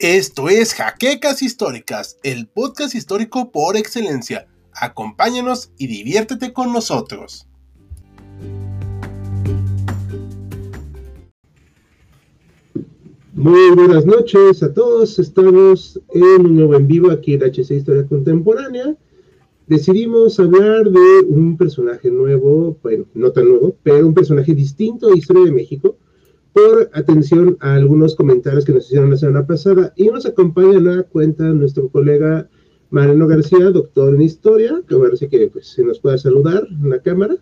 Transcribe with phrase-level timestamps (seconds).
[0.00, 4.48] Esto es Jaquecas Históricas, el podcast histórico por excelencia.
[4.72, 7.46] Acompáñanos y diviértete con nosotros.
[13.34, 15.18] Muy buenas noches a todos.
[15.18, 18.96] Estamos en un nuevo en vivo aquí en HC Historia Contemporánea.
[19.66, 25.18] Decidimos hablar de un personaje nuevo, bueno, no tan nuevo, pero un personaje distinto de
[25.18, 25.98] Historia de México
[26.60, 29.92] por atención a algunos comentarios que nos hicieron la semana pasada.
[29.96, 32.48] Y nos acompaña a la cuenta nuestro colega
[32.90, 37.00] Mariano García, doctor en historia, que parece que pues, se nos pueda saludar en la
[37.00, 37.36] cámara.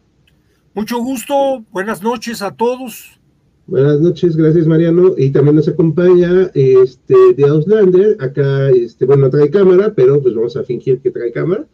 [0.74, 3.18] Mucho gusto, buenas noches a todos.
[3.66, 5.14] Buenas noches, gracias Mariano.
[5.16, 10.34] Y también nos acompaña este, de Auslander, acá, este, bueno, no trae cámara, pero pues
[10.34, 11.66] vamos a fingir que trae cámara.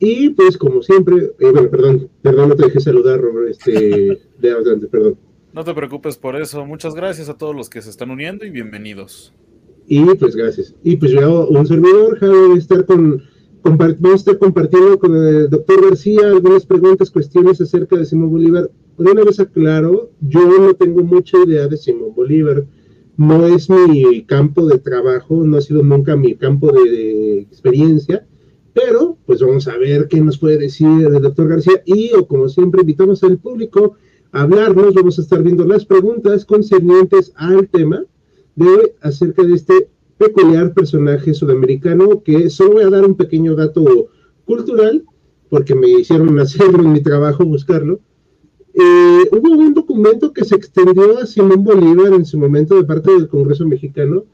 [0.00, 4.52] Y pues como siempre, eh, bueno, perdón, perdón, no te dejé saludar, Robert, este, de
[4.52, 5.27] Auslander, perdón.
[5.52, 6.64] No te preocupes por eso.
[6.66, 9.32] Muchas gracias a todos los que se están uniendo y bienvenidos.
[9.86, 10.74] Y pues gracias.
[10.84, 13.22] Y pues yo, un servidor, Javi, estar con,
[13.62, 18.70] vamos a estar compartiendo con el doctor García algunas preguntas, cuestiones acerca de Simón Bolívar.
[18.98, 22.66] De una vez aclaro, yo no tengo mucha idea de Simón Bolívar.
[23.16, 28.26] No es mi campo de trabajo, no ha sido nunca mi campo de, de experiencia,
[28.74, 32.48] pero pues vamos a ver qué nos puede decir el doctor García y, o como
[32.48, 33.96] siempre, invitamos al público
[34.32, 38.04] hablarnos, vamos a estar viendo las preguntas concernientes al tema
[38.56, 44.08] de acerca de este peculiar personaje sudamericano que solo voy a dar un pequeño dato
[44.44, 45.04] cultural
[45.48, 48.00] porque me hicieron hacerlo en mi trabajo buscarlo.
[48.74, 53.10] Eh, hubo un documento que se extendió a Simón Bolívar en su momento de parte
[53.10, 54.24] del Congreso mexicano,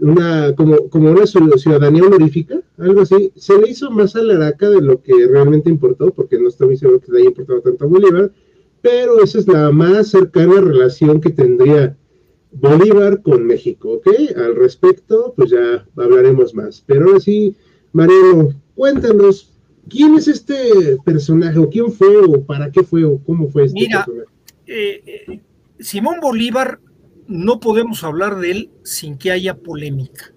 [0.00, 3.32] una, como, como una ciudadanía honorífica, algo así.
[3.36, 6.76] Se le hizo más a la araca de lo que realmente importó, porque no muy
[6.76, 8.32] seguro que le haya importado tanto a Bolívar,
[8.86, 11.96] pero esa es la más cercana relación que tendría
[12.52, 14.06] Bolívar con México, ¿ok?
[14.36, 16.84] Al respecto, pues ya hablaremos más.
[16.86, 17.56] Pero ahora sí,
[17.92, 19.52] Mariano, cuéntanos,
[19.88, 23.80] ¿quién es este personaje, o quién fue, o para qué fue, o cómo fue este
[23.80, 24.30] Mira, personaje?
[24.68, 25.40] eh, eh,
[25.80, 26.78] Simón Bolívar,
[27.26, 30.32] no podemos hablar de él sin que haya polémica.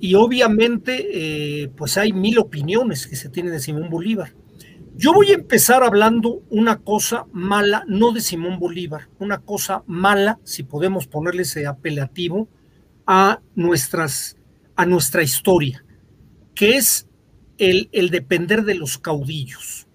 [0.00, 4.32] Y obviamente, eh, pues hay mil opiniones que se tienen de Simón Bolívar.
[4.94, 10.38] Yo voy a empezar hablando una cosa mala, no de Simón Bolívar, una cosa mala,
[10.44, 12.48] si podemos ponerle ese apelativo,
[13.06, 14.36] a, nuestras,
[14.76, 15.84] a nuestra historia,
[16.54, 17.08] que es
[17.56, 19.88] el, el depender de los caudillos.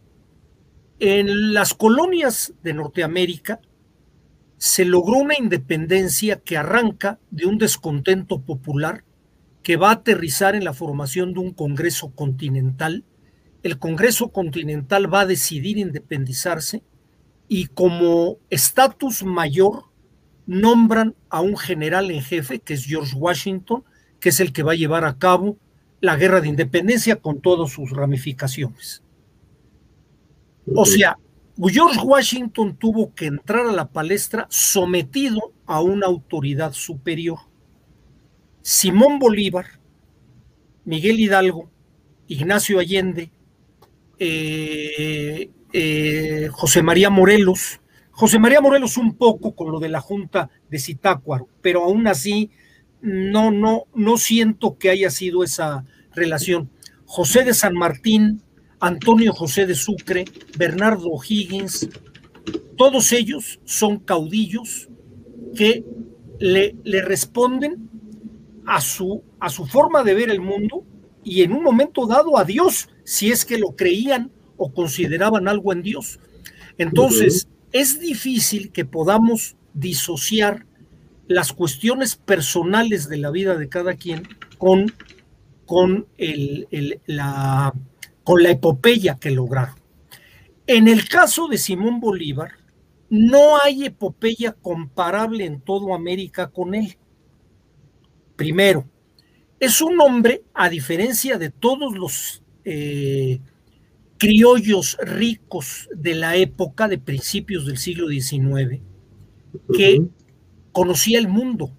[1.00, 3.62] En las colonias de Norteamérica
[4.57, 9.03] se logró una independencia que arranca de un descontento popular
[9.62, 13.03] que va a aterrizar en la formación de un Congreso Continental
[13.63, 16.84] el Congreso Continental va a decidir independizarse
[17.47, 19.85] y como estatus mayor
[20.45, 23.84] nombran a un general en jefe, que es George Washington,
[24.19, 25.57] que es el que va a llevar a cabo
[26.00, 29.03] la guerra de independencia con todas sus ramificaciones.
[30.75, 31.18] O sea,
[31.57, 37.39] George Washington tuvo que entrar a la palestra sometido a una autoridad superior.
[38.62, 39.66] Simón Bolívar,
[40.85, 41.69] Miguel Hidalgo,
[42.28, 43.31] Ignacio Allende,
[44.19, 47.79] eh, eh, José María Morelos.
[48.11, 52.50] José María Morelos un poco con lo de la Junta de Zitácuaro, pero aún así
[53.01, 55.85] no, no, no siento que haya sido esa
[56.16, 56.69] relación.
[57.06, 58.41] José de San Martín,
[58.79, 60.25] Antonio José de Sucre,
[60.57, 61.89] Bernardo Higgins,
[62.75, 64.89] todos ellos son caudillos
[65.56, 65.85] que
[66.39, 67.89] le, le responden
[68.66, 70.83] a su, a su forma de ver el mundo
[71.23, 75.72] y en un momento dado a Dios, si es que lo creían o consideraban algo
[75.72, 76.19] en Dios.
[76.78, 80.66] Entonces, es difícil que podamos disociar
[81.25, 84.91] las cuestiones personales de la vida de cada quien con,
[85.66, 87.73] con, el, el, la,
[88.25, 89.75] con la epopeya que lograron.
[90.66, 92.51] En el caso de Simón Bolívar,
[93.09, 96.98] no hay epopeya comparable en toda América con él.
[98.36, 98.83] Primero,
[99.62, 103.40] es un hombre, a diferencia de todos los eh,
[104.18, 108.81] criollos ricos de la época de principios del siglo XIX,
[109.74, 110.02] que
[110.74, 111.72] conocía el mundo.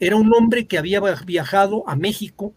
[0.00, 2.52] Era un hombre que había viajado a México,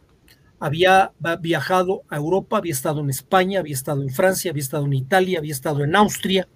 [0.59, 4.93] había viajado a Europa, había estado en España, había estado en Francia, había estado en
[4.93, 6.47] Italia, había estado en Austria,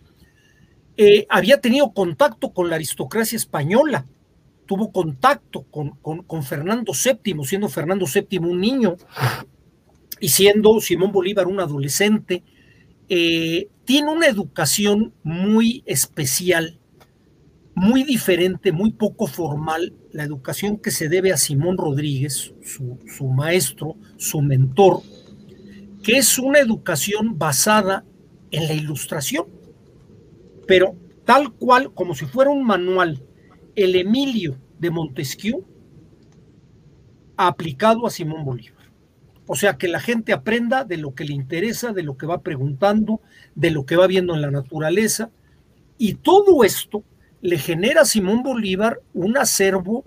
[0.98, 4.08] eh, había tenido contacto con la aristocracia española,
[4.66, 8.96] tuvo contacto con, con, con, Fernando VII, siendo Fernando VII un niño
[10.22, 12.44] y siendo Simón Bolívar un adolescente.
[13.10, 16.80] Eh, tiene una educación muy especial
[17.74, 23.28] muy diferente, muy poco formal, la educación que se debe a Simón Rodríguez, su, su
[23.28, 25.02] maestro, su mentor,
[26.04, 28.06] que es una educación basada
[28.52, 29.46] en la ilustración,
[30.68, 30.96] pero
[31.26, 33.24] tal cual, como si fuera un manual,
[33.76, 35.66] el Emilio de Montesquieu
[37.38, 38.81] aplicado a Simón Bolívar.
[39.54, 42.40] O sea, que la gente aprenda de lo que le interesa, de lo que va
[42.40, 43.20] preguntando,
[43.54, 45.30] de lo que va viendo en la naturaleza.
[45.98, 47.04] Y todo esto
[47.42, 50.06] le genera a Simón Bolívar un acervo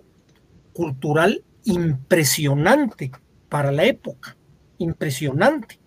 [0.72, 3.12] cultural impresionante
[3.50, 4.34] para la época,
[4.78, 5.78] impresionante.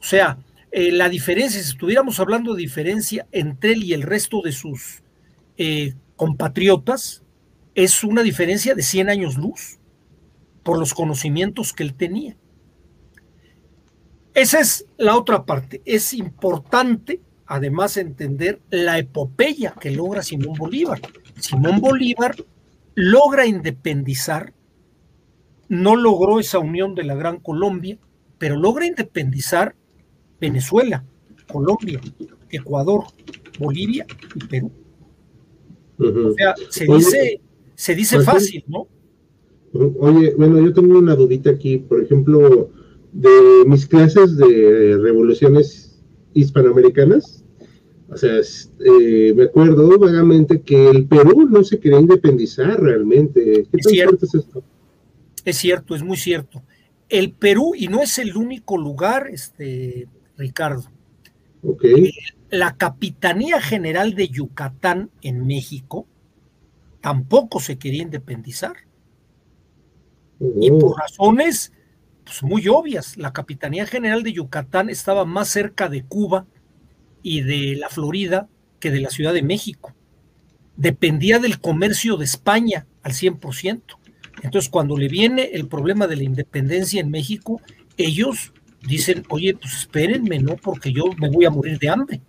[0.00, 0.36] O sea,
[0.72, 5.04] eh, la diferencia, si estuviéramos hablando de diferencia entre él y el resto de sus
[5.56, 7.22] eh, compatriotas,
[7.76, 9.78] es una diferencia de 100 años luz
[10.64, 12.36] por los conocimientos que él tenía.
[14.38, 15.82] Esa es la otra parte.
[15.84, 21.00] Es importante, además, entender la epopeya que logra Simón Bolívar.
[21.40, 22.36] Simón Bolívar
[22.94, 24.52] logra independizar,
[25.68, 27.98] no logró esa unión de la Gran Colombia,
[28.38, 29.74] pero logra independizar
[30.40, 31.04] Venezuela,
[31.50, 32.00] Colombia,
[32.48, 33.06] Ecuador,
[33.58, 34.06] Bolivia
[34.36, 34.70] y Perú.
[35.98, 37.40] O sea, se dice,
[37.74, 38.86] se dice fácil, ¿no?
[39.98, 42.70] Oye, bueno, yo tengo una dudita aquí, por ejemplo,
[43.12, 46.00] de mis clases de revoluciones
[46.34, 47.44] hispanoamericanas,
[48.10, 53.66] o sea, eh, me acuerdo vagamente que el Perú no se quería independizar realmente.
[53.70, 54.24] ¿Qué es cierto.
[54.24, 54.64] es esto?
[55.44, 56.62] Es cierto, es muy cierto.
[57.10, 60.08] El Perú, y no es el único lugar, este,
[60.38, 60.84] Ricardo.
[61.62, 62.12] Okay.
[62.50, 66.06] La Capitanía General de Yucatán en México
[67.02, 68.74] tampoco se quería independizar.
[70.60, 70.96] Y por oh.
[70.96, 71.72] razones
[72.28, 73.16] pues, muy obvias.
[73.16, 76.46] La Capitanía General de Yucatán estaba más cerca de Cuba
[77.22, 78.48] y de la Florida
[78.80, 79.94] que de la Ciudad de México.
[80.76, 83.80] Dependía del comercio de España al 100%.
[84.42, 87.62] Entonces, cuando le viene el problema de la independencia en México,
[87.96, 88.52] ellos
[88.86, 90.56] dicen, oye, pues espérenme, ¿no?
[90.56, 92.20] Porque yo me voy a morir de hambre.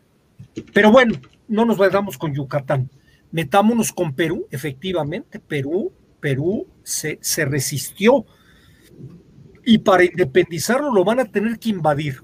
[0.74, 1.20] Pero bueno,
[1.50, 2.90] no nos vayamos con Yucatán.
[3.32, 5.40] Metámonos con Perú, efectivamente.
[5.40, 5.92] Perú,
[6.22, 8.26] Perú se, se resistió.
[9.70, 12.24] Y para independizarlo lo van a tener que invadir.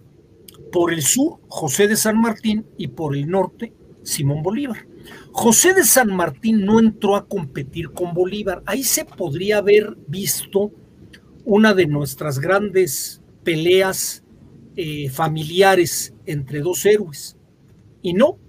[0.72, 3.72] Por el sur, José de San Martín, y por el norte,
[4.02, 4.88] Simón Bolívar.
[5.32, 8.64] José de San Martín no entró a competir con Bolívar.
[8.66, 10.72] Ahí se podría haber visto
[11.44, 14.24] una de nuestras grandes peleas
[14.76, 17.38] eh, familiares entre dos héroes.
[18.02, 18.40] Y no,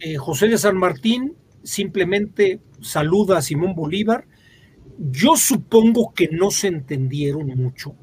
[0.00, 4.26] eh, José de San Martín simplemente saluda a Simón Bolívar.
[4.98, 7.94] Yo supongo que no se entendieron mucho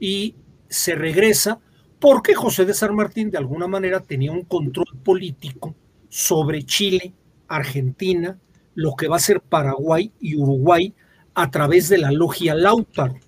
[0.00, 0.34] y
[0.68, 1.60] se regresa
[1.98, 5.74] porque José de San Martín de alguna manera tenía un control político
[6.08, 7.12] sobre Chile,
[7.48, 8.38] Argentina,
[8.74, 10.94] lo que va a ser Paraguay y Uruguay
[11.34, 13.18] a través de la logia Lautaro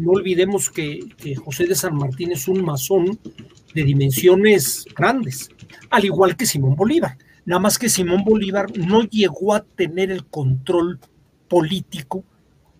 [0.00, 1.00] no olvidemos que,
[1.42, 3.18] José de San Martín es un masón
[3.74, 5.50] de dimensiones grandes,
[5.90, 7.16] al igual que Simón Bolívar.
[7.44, 10.98] Nada más que Simón Bolívar no llegó a tener el control
[11.48, 12.24] político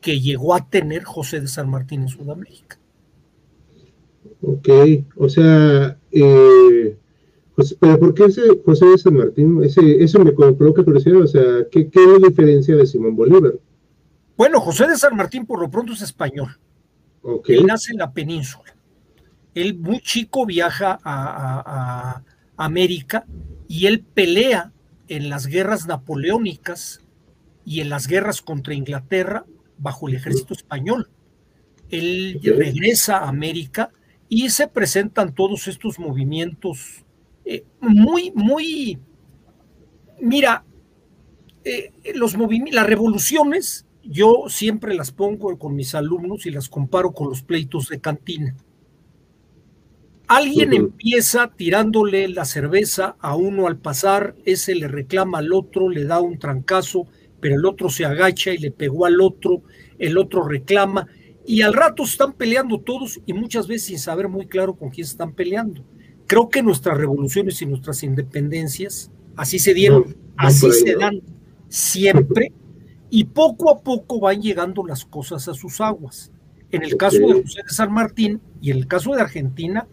[0.01, 2.79] que llegó a tener José de San Martín en Sudamérica.
[4.43, 4.69] Ok,
[5.17, 6.97] o sea, eh,
[7.79, 9.63] pero ¿por qué ese José de San Martín?
[9.63, 13.55] Ese, eso me coloca curiosidad, o sea, ¿qué, ¿qué, es la diferencia de Simón Bolívar?
[14.37, 16.59] Bueno, José de San Martín por lo pronto es español.
[17.49, 18.75] Él nace en la península.
[19.55, 22.23] Él muy chico viaja a,
[22.57, 23.25] América
[23.69, 24.71] y él pelea
[25.09, 27.01] en las guerras napoleónicas
[27.65, 29.47] y en las guerras contra Inglaterra
[29.79, 31.09] bajo el ejército español.
[31.89, 33.93] Él regresa a América
[34.31, 37.05] y se presentan todos estos movimientos
[37.45, 38.99] eh, muy, muy,
[40.21, 40.65] mira,
[41.65, 47.13] eh, los movimientos, las revoluciones yo siempre las pongo con mis alumnos y las comparo
[47.13, 48.57] con los pleitos de cantina.
[50.29, 56.05] Alguien empieza tirándole la cerveza a uno al pasar, ese le reclama al otro, le
[56.05, 57.09] da un trancazo,
[57.41, 59.63] pero el otro se agacha y le pegó al otro,
[59.99, 61.09] el otro reclama,
[61.47, 65.07] y al rato están peleando todos y muchas veces sin saber muy claro con quién
[65.07, 65.85] están peleando.
[66.27, 71.21] Creo que nuestras revoluciones y nuestras independencias así se dieron, así se dan
[71.69, 72.53] siempre
[73.11, 76.31] y poco a poco van llegando las cosas a sus aguas.
[76.71, 79.89] En el caso de José de San Martín y en el caso de Argentina,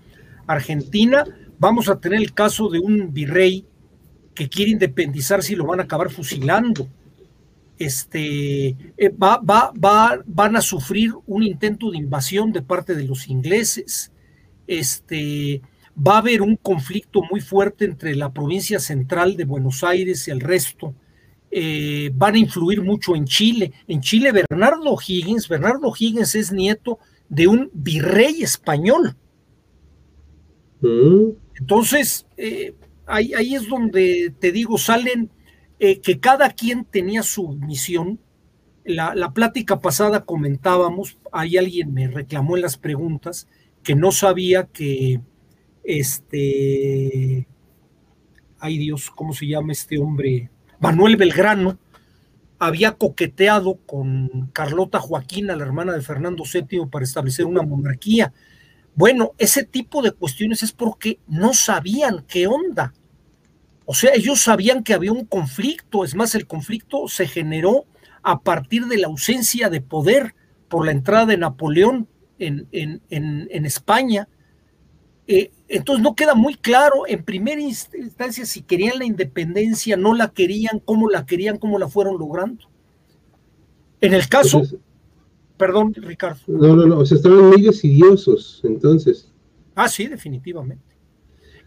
[0.46, 1.24] Argentina
[1.58, 3.66] vamos a tener el caso de un virrey
[4.36, 6.88] que quiere independizarse y lo van a acabar fusilando.
[7.80, 13.04] Este, eh, va, va, va, van a sufrir un intento de invasión de parte de
[13.04, 14.12] los ingleses.
[14.66, 15.62] Este,
[15.96, 20.32] va a haber un conflicto muy fuerte entre la provincia central de Buenos Aires y
[20.32, 20.94] el resto
[21.50, 23.72] eh, van a influir mucho en Chile.
[23.88, 29.16] En Chile, Bernardo Higgins, Bernardo Higgins es nieto de un virrey español.
[30.82, 31.30] Mm.
[31.60, 35.32] Entonces, eh, ahí, ahí, es donde te digo, salen
[35.80, 38.20] eh, que cada quien tenía su misión.
[38.84, 43.48] La, la, plática pasada comentábamos, ahí alguien me reclamó en las preguntas
[43.84, 45.20] que no sabía que
[45.88, 47.48] este,
[48.60, 50.50] ay Dios, ¿cómo se llama este hombre?
[50.80, 51.80] Manuel Belgrano
[52.60, 58.34] había coqueteado con Carlota Joaquina, la hermana de Fernando VII, para establecer una monarquía.
[58.96, 62.94] Bueno, ese tipo de cuestiones es porque no sabían qué onda.
[63.90, 67.86] O sea, ellos sabían que había un conflicto, es más, el conflicto se generó
[68.22, 70.36] a partir de la ausencia de poder
[70.68, 72.06] por la entrada de Napoleón
[72.38, 74.28] en, en, en, España.
[75.26, 80.34] Eh, entonces no queda muy claro en primera instancia si querían la independencia, no la
[80.34, 82.66] querían, cómo la querían, cómo la fueron logrando.
[84.02, 84.64] En el caso,
[85.56, 86.42] perdón, Ricardo.
[86.48, 89.32] No, no, no, o sea, estaban muy decidiosos entonces.
[89.76, 90.84] Ah, sí, definitivamente.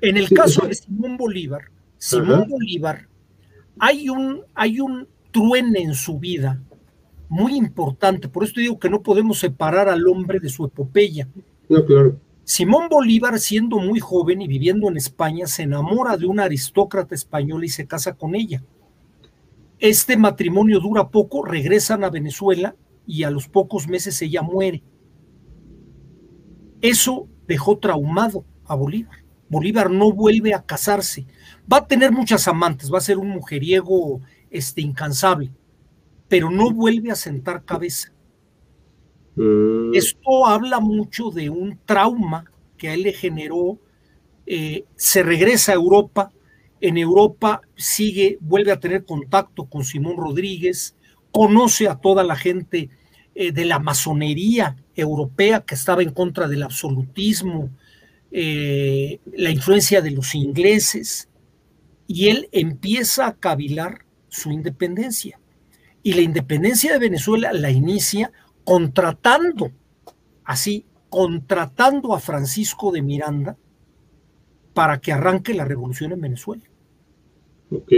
[0.03, 1.63] En el caso de Simón Bolívar,
[2.01, 3.07] Simón Bolívar,
[3.79, 6.61] hay un, hay un truene en su vida
[7.29, 11.29] muy importante, por eso digo que no podemos separar al hombre de su epopeya.
[11.69, 12.17] No, claro
[12.51, 17.65] Simón Bolívar, siendo muy joven y viviendo en España, se enamora de una aristócrata española
[17.65, 18.61] y se casa con ella.
[19.79, 22.75] Este matrimonio dura poco, regresan a Venezuela
[23.07, 24.83] y a los pocos meses ella muere.
[26.81, 29.19] Eso dejó traumado a Bolívar.
[29.51, 31.27] Bolívar no vuelve a casarse.
[31.71, 35.51] Va a tener muchas amantes, va a ser un mujeriego este, incansable,
[36.29, 38.13] pero no vuelve a sentar cabeza.
[39.35, 39.93] Mm.
[39.95, 42.45] Esto habla mucho de un trauma
[42.79, 43.79] que a él le generó.
[44.47, 46.33] Eh, se regresa a Europa.
[46.81, 50.97] En Europa sigue, vuelve a tener contacto con Simón Rodríguez,
[51.31, 52.89] conoce a toda la gente
[53.35, 57.71] eh, de la masonería europea que estaba en contra del absolutismo,
[58.31, 61.29] eh, la influencia de los ingleses,
[62.07, 65.41] y él empieza a cavilar su independencia.
[66.03, 68.33] Y la independencia de Venezuela la inicia
[68.65, 69.71] contratando,
[70.45, 73.57] así, contratando a Francisco de Miranda
[74.75, 76.63] para que arranque la revolución en Venezuela.
[77.71, 77.93] Ok,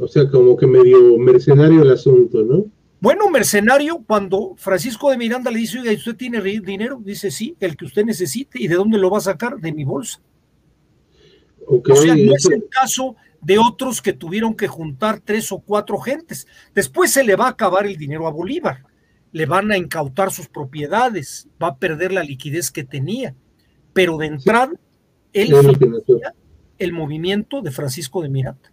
[0.00, 2.64] o sea, como que medio mercenario el asunto, ¿no?
[3.00, 7.00] Bueno, mercenario, cuando Francisco de Miranda le dice, oiga, ¿usted tiene dinero?
[7.02, 8.60] Dice, sí, el que usted necesite.
[8.60, 9.56] ¿Y de dónde lo va a sacar?
[9.58, 10.20] De mi bolsa.
[11.66, 15.60] Okay, o sea, no es el caso de otros que tuvieron que juntar tres o
[15.60, 16.46] cuatro gentes.
[16.74, 18.88] Después se le va a acabar el dinero a Bolívar
[19.32, 23.34] le van a incautar sus propiedades, va a perder la liquidez que tenía.
[23.92, 24.72] Pero de entrada,
[25.32, 25.54] él
[26.78, 28.72] el movimiento de Francisco de Miranda.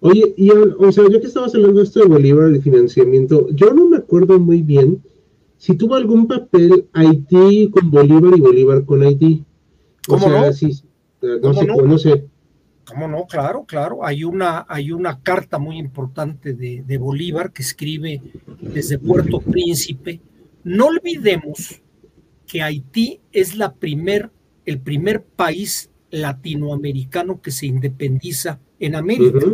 [0.00, 3.72] Oye, y o sea, yo que estabas hablando de esto de Bolívar, de financiamiento, yo
[3.72, 5.02] no me acuerdo muy bien
[5.56, 9.44] si tuvo algún papel Haití con Bolívar y Bolívar con Haití.
[10.06, 10.46] ¿Cómo no?
[10.46, 12.26] no, sé, no sé.
[12.86, 13.26] ¿Cómo no?
[13.26, 14.04] Claro, claro.
[14.04, 18.22] Hay una, hay una carta muy importante de, Bolívar que escribe
[18.60, 20.20] desde Puerto Príncipe.
[20.62, 21.82] No olvidemos
[22.46, 24.30] que Haití es la primer,
[24.64, 29.46] el primer país latinoamericano que se independiza en América.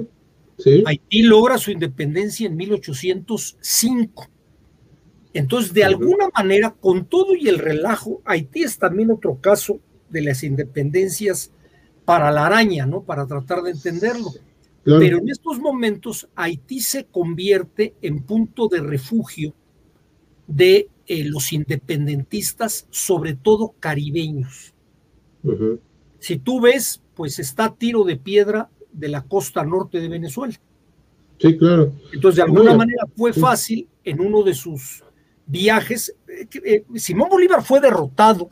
[0.87, 4.29] Haití logra su independencia en 1805.
[5.35, 9.81] Entonces, de alguna manera, con todo y el relajo, Haití es también otro caso
[10.11, 11.51] de las independencias
[12.05, 13.03] para la araña, ¿no?
[13.03, 14.31] Para tratar de entenderlo.
[14.85, 19.55] Pero en estos momentos Haití se convierte en punto de refugio
[20.47, 24.75] de eh, los independentistas, sobre todo caribeños.
[26.19, 30.55] Si tú ves, pues está a tiro de piedra de la costa norte de Venezuela.
[31.39, 31.93] Sí, claro.
[32.13, 35.03] Entonces, de alguna manera fue fácil en uno de sus
[35.47, 36.15] viajes.
[36.29, 38.49] Eh, eh, Simón Bolívar fue derrotado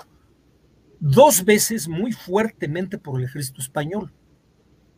[0.98, 4.12] dos veces muy fuertemente por el ejército español.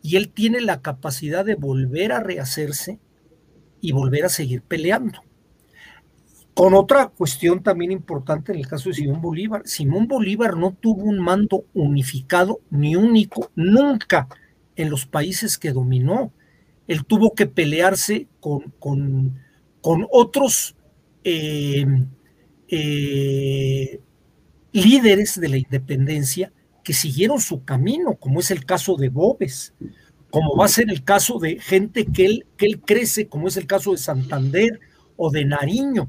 [0.02, 2.98] Y él tiene la capacidad de volver a rehacerse
[3.80, 5.20] y volver a seguir peleando.
[6.54, 9.62] Con otra cuestión también importante en el caso de Simón Bolívar.
[9.64, 14.28] Simón Bolívar no tuvo un mando unificado ni único nunca
[14.76, 16.32] en los países que dominó.
[16.88, 19.38] Él tuvo que pelearse con, con,
[19.80, 20.74] con otros
[21.24, 21.86] eh,
[22.68, 24.00] eh,
[24.72, 26.52] líderes de la independencia
[26.82, 29.72] que siguieron su camino, como es el caso de Bobes,
[30.30, 33.56] como va a ser el caso de gente que él, que él crece, como es
[33.56, 34.80] el caso de Santander
[35.16, 36.08] o de Nariño.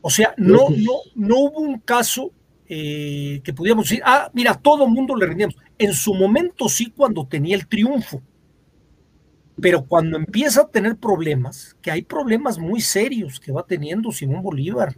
[0.00, 2.32] O sea, no, no, no hubo un caso
[2.66, 5.56] eh, que pudiéramos decir, ah, mira, todo el mundo le rendíamos.
[5.78, 8.22] En su momento sí, cuando tenía el triunfo,
[9.60, 14.42] Pero cuando empieza a tener problemas, que hay problemas muy serios que va teniendo Simón
[14.42, 14.96] Bolívar,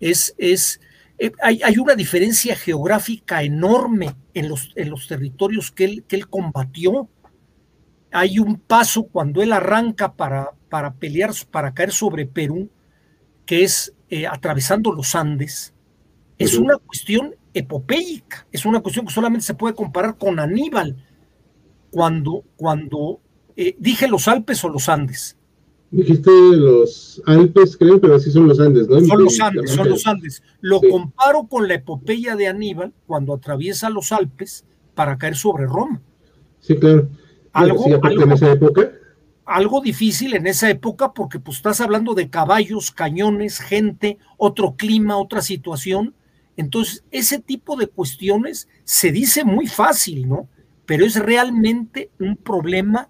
[0.00, 0.80] es, es,
[1.18, 6.16] eh, hay, hay, una diferencia geográfica enorme en los, en los territorios que él, que
[6.16, 7.08] él combatió.
[8.10, 12.70] Hay un paso cuando él arranca para, para pelear, para caer sobre Perú,
[13.44, 15.74] que es eh, atravesando los Andes.
[16.38, 20.96] Es una cuestión epopéica, es una cuestión que solamente se puede comparar con Aníbal,
[21.90, 23.20] cuando, cuando
[23.54, 25.36] eh, dije los Alpes o los Andes.
[25.90, 28.98] Dijiste los Alpes, creo, pero así son los Andes, ¿no?
[29.02, 30.42] Son los Andes, son los Andes.
[30.62, 30.88] Lo sí.
[30.88, 36.00] comparo con la epopeya de Aníbal cuando atraviesa los Alpes para caer sobre Roma.
[36.60, 37.08] Sí, claro.
[37.52, 38.92] Algo, sí, algo, en esa época.
[39.44, 45.18] algo difícil en esa época porque pues estás hablando de caballos, cañones, gente, otro clima,
[45.18, 46.14] otra situación.
[46.56, 50.48] Entonces, ese tipo de cuestiones se dice muy fácil, ¿no?
[50.84, 53.08] Pero es realmente un problema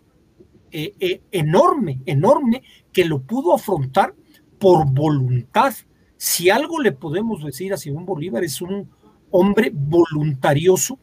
[0.70, 4.14] eh, eh, enorme, enorme, que lo pudo afrontar
[4.58, 5.74] por voluntad.
[6.16, 8.88] Si algo le podemos decir a Simón Bolívar, es un
[9.30, 10.98] hombre voluntarioso,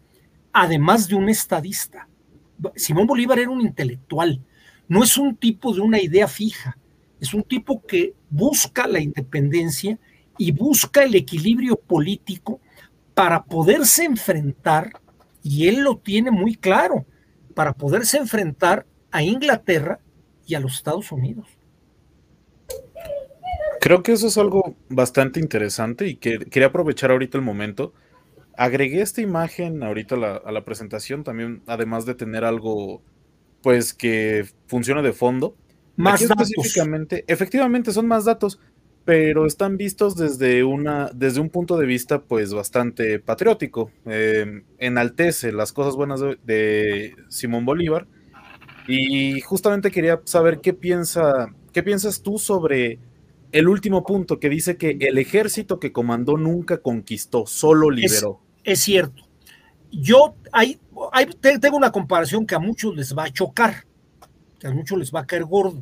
[0.53, 2.07] además de un estadista.
[2.75, 4.41] Simón Bolívar era un intelectual,
[4.87, 6.77] no es un tipo de una idea fija,
[7.19, 9.99] es un tipo que busca la independencia
[10.39, 12.59] y busca el equilibrio político
[13.13, 14.93] para poderse enfrentar,
[15.43, 17.05] y él lo tiene muy claro,
[17.53, 19.99] para poderse enfrentar a Inglaterra
[20.47, 21.45] y a los Estados Unidos.
[23.81, 27.93] Creo que eso es algo bastante interesante y que quería aprovechar ahorita el momento.
[28.57, 33.01] Agregué esta imagen ahorita a la, a la presentación también, además de tener algo
[33.61, 35.55] pues que funcione de fondo.
[35.97, 36.49] Más Aquí datos.
[36.49, 38.59] específicamente, efectivamente son más datos,
[39.09, 43.89] pero están vistos desde una desde un punto de vista pues bastante patriótico.
[44.05, 48.05] Eh, enaltece las cosas buenas de, de Simón Bolívar
[48.87, 52.99] y justamente quería saber qué piensa, qué piensas tú sobre
[53.51, 58.41] el último punto que dice que el ejército que comandó nunca conquistó, solo liberó.
[58.63, 59.23] Es, es cierto.
[59.91, 60.79] Yo hay,
[61.13, 61.25] hay,
[61.59, 63.85] tengo una comparación que a muchos les va a chocar,
[64.59, 65.81] que a muchos les va a caer gordo.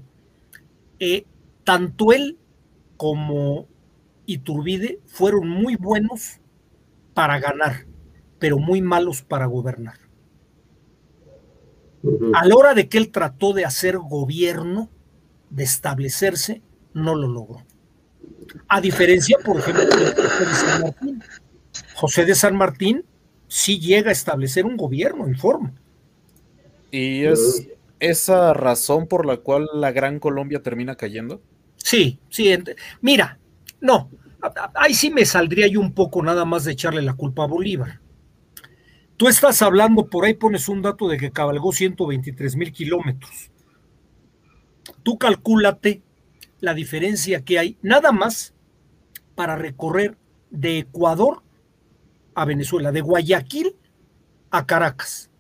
[0.98, 1.26] Eh,
[1.66, 2.38] tanto él
[2.98, 3.68] como
[4.26, 6.40] Iturbide fueron muy buenos
[7.14, 7.86] para ganar,
[8.40, 10.00] pero muy malos para gobernar.
[12.34, 14.90] A la hora de que él trató de hacer gobierno,
[15.50, 16.62] de establecerse,
[16.94, 17.66] no lo logró.
[18.68, 21.24] A diferencia, por ejemplo, de José de San Martín.
[21.96, 23.06] José de San Martín
[23.48, 25.74] sí llega a establecer un gobierno en forma.
[26.92, 27.68] ¿Y es
[28.00, 31.42] esa razón por la cual la Gran Colombia termina cayendo?
[31.88, 32.54] Sí, sí.
[33.00, 33.40] Mira,
[33.80, 34.10] no,
[34.76, 38.02] ahí sí me saldría yo un poco nada más de echarle la culpa a Bolívar.
[39.16, 43.52] Tú estás hablando, por ahí pones un dato de que cabalgó 123 mil kilómetros.
[45.02, 46.02] Tú calcúlate
[46.60, 48.54] la diferencia que hay, nada más
[49.34, 50.18] para recorrer
[50.50, 51.42] de Ecuador
[52.36, 53.78] a Venezuela, de Guayaquil
[54.52, 55.32] a Caracas.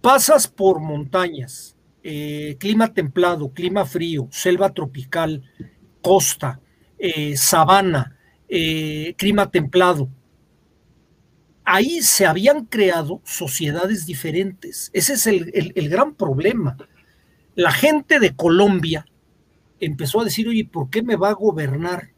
[0.00, 5.42] Pasas por montañas, eh, clima templado, clima frío, selva tropical,
[6.00, 6.60] costa,
[6.98, 8.16] eh, sabana,
[8.48, 10.08] eh, clima templado.
[11.64, 14.90] Ahí se habían creado sociedades diferentes.
[14.92, 16.76] Ese es el, el, gran problema.
[17.54, 19.06] La gente de Colombia
[19.78, 22.12] empezó a decir, oye, ¿por qué me va a gobernar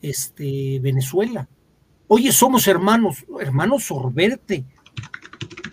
[0.00, 1.48] este, Venezuela?
[2.06, 4.64] Oye, somos hermanos, hermanos sorberte.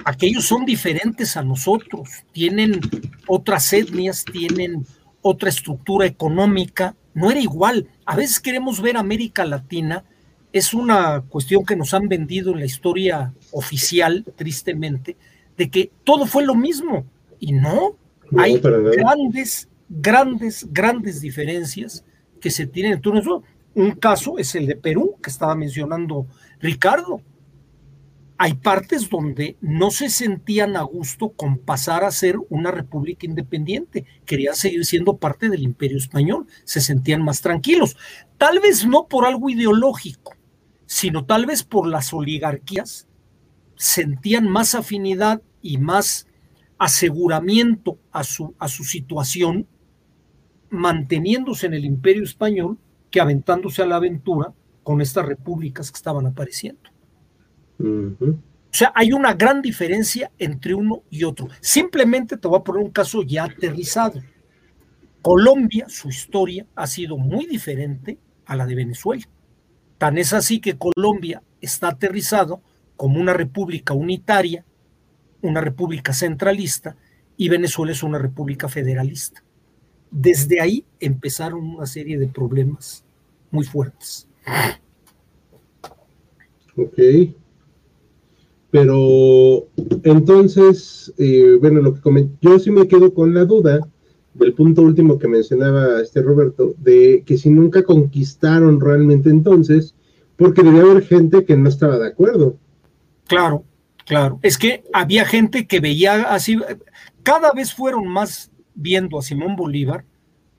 [0.05, 2.79] Aquellos son diferentes a nosotros, tienen
[3.27, 4.85] otras etnias, tienen
[5.21, 7.87] otra estructura económica, no era igual.
[8.05, 10.05] A veces queremos ver América Latina,
[10.51, 15.15] es una cuestión que nos han vendido en la historia oficial, tristemente,
[15.57, 17.05] de que todo fue lo mismo.
[17.39, 17.95] Y no,
[18.31, 22.03] no hay grandes, grandes, grandes diferencias
[22.41, 23.43] que se tienen en turno.
[23.75, 26.25] Un caso es el de Perú, que estaba mencionando
[26.59, 27.21] Ricardo.
[28.41, 34.05] Hay partes donde no se sentían a gusto con pasar a ser una república independiente,
[34.25, 37.97] querían seguir siendo parte del imperio español, se sentían más tranquilos.
[38.37, 40.37] Tal vez no por algo ideológico,
[40.85, 43.09] sino tal vez por las oligarquías,
[43.75, 46.25] sentían más afinidad y más
[46.77, 49.67] aseguramiento a su, a su situación,
[50.69, 52.77] manteniéndose en el imperio español
[53.11, 56.89] que aventándose a la aventura con estas repúblicas que estaban apareciendo.
[57.79, 58.37] Uh -huh.
[58.71, 61.47] O sea, hay una gran diferencia entre uno y otro.
[61.59, 64.21] Simplemente te voy a poner un caso ya aterrizado.
[65.23, 69.27] Colombia, su historia ha sido muy diferente a la de Venezuela.
[69.97, 72.61] Tan es así que Colombia está aterrizado
[72.95, 74.63] como una república unitaria,
[75.41, 76.95] una república centralista,
[77.37, 79.43] y Venezuela es una república federalista.
[80.11, 83.03] Desde ahí empezaron una serie de problemas
[83.51, 84.27] muy fuertes.
[86.75, 86.99] Ok.
[88.71, 89.67] Pero
[90.03, 93.79] entonces, eh, bueno, lo que yo sí me quedo con la duda
[94.35, 99.95] del punto último que mencionaba este Roberto, de que si nunca conquistaron realmente entonces,
[100.37, 102.57] porque debía haber gente que no estaba de acuerdo.
[103.27, 103.63] Claro,
[104.05, 104.39] claro.
[104.43, 106.57] Es que había gente que veía así,
[107.23, 110.05] cada vez fueron más viendo a Simón Bolívar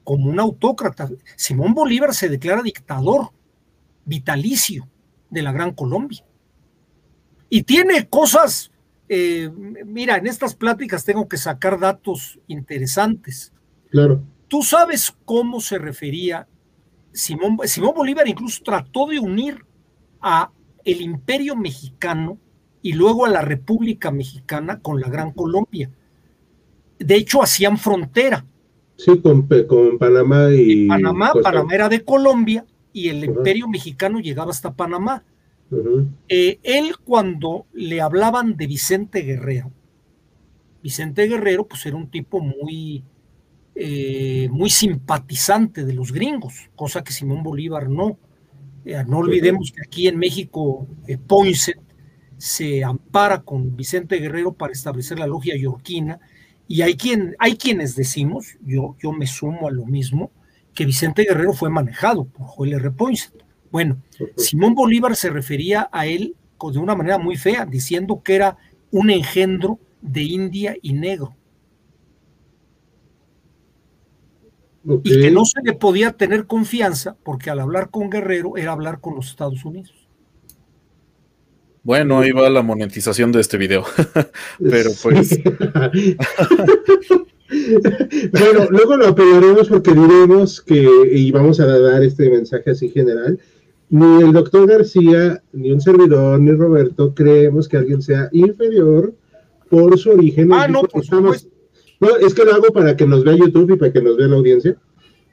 [0.05, 1.09] como un autócrata.
[1.37, 3.31] Simón Bolívar se declara dictador
[4.05, 4.89] vitalicio
[5.31, 6.25] de la Gran Colombia.
[7.51, 8.71] Y tiene cosas,
[9.09, 9.51] eh,
[9.85, 13.53] mira, en estas pláticas tengo que sacar datos interesantes.
[13.91, 14.23] Claro.
[14.49, 16.47] Tú sabes cómo se refería
[17.13, 19.65] Simón, Simón Bolívar incluso trató de unir
[20.21, 20.51] a
[20.85, 22.39] el imperio mexicano
[22.83, 25.91] y luego a la República Mexicana con la Gran Colombia.
[26.99, 28.45] De hecho, hacían frontera.
[28.97, 29.47] Sí, con,
[29.99, 30.87] Panamá y...
[30.87, 35.23] Panamá, Panamá era de Colombia y el imperio mexicano llegaba hasta Panamá.
[36.29, 39.71] Eh, él cuando le hablaban de Vicente Guerrero,
[40.83, 43.05] Vicente Guerrero pues era un tipo muy,
[43.75, 48.19] eh, muy simpatizante de los gringos, cosa que Simón Bolívar no.
[48.85, 50.89] Eh, no olvidemos que aquí en México
[51.27, 51.79] Poinsett
[52.39, 56.19] se ampara con Vicente Guerrero para establecer la logia yorquina
[56.67, 60.31] y hay, quien, hay quienes decimos, yo, yo me sumo a lo mismo,
[60.73, 62.93] que Vicente Guerrero fue manejado por Joel R.
[62.93, 63.40] Poinsett.
[63.71, 64.03] Bueno,
[64.37, 66.35] Simón Bolívar se refería a él
[66.71, 68.59] de una manera muy fea, diciendo que era
[68.91, 71.35] un engendro de India y negro.
[75.05, 79.01] Y que no se le podía tener confianza porque al hablar con Guerrero era hablar
[79.01, 79.95] con los Estados Unidos.
[81.83, 83.85] Bueno, ahí va la monetización de este video.
[84.59, 85.39] Pero pues.
[88.33, 93.39] bueno, luego lo apelaremos porque diremos que, y vamos a dar este mensaje así general,
[93.91, 99.13] ni el doctor García, ni un servidor, ni Roberto creemos que alguien sea inferior
[99.69, 100.53] por su origen.
[100.53, 101.05] Ah, no, por
[102.01, 104.29] No, es que lo hago para que nos vea YouTube y para que nos vea
[104.29, 104.77] la audiencia,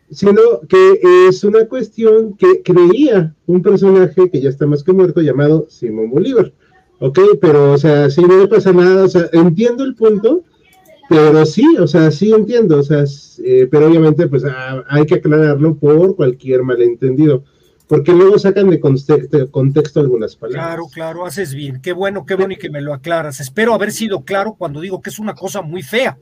[0.10, 5.22] sino que es una cuestión que creía un personaje que ya está más que muerto
[5.22, 6.52] llamado Simón Bolívar.
[7.00, 10.44] Ok, pero, o sea, si no pasa nada, o sea, entiendo el punto,
[11.10, 13.06] pero sí, o sea, sí entiendo, o sea,
[13.44, 17.44] eh, pero obviamente pues ah, hay que aclararlo por cualquier malentendido,
[17.88, 20.66] porque luego sacan de contexto, algunas palabras.
[20.66, 23.40] Claro, claro, haces bien, qué bueno, qué bueno y que me lo aclaras.
[23.40, 26.18] Espero haber sido claro cuando digo que es una cosa muy fea.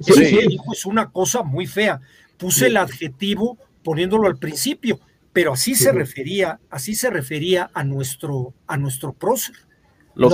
[0.00, 0.58] Sí, sí.
[0.72, 2.00] es una cosa muy fea.
[2.36, 4.98] Puse el adjetivo poniéndolo al principio,
[5.32, 9.54] pero así se refería, así se refería a nuestro, a nuestro prócer.
[10.16, 10.30] Lo,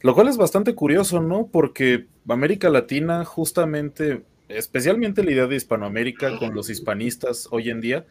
[0.00, 1.46] lo cual es bastante curioso, ¿no?
[1.46, 8.04] Porque América Latina, justamente, especialmente la idea de Hispanoamérica con los hispanistas hoy en día,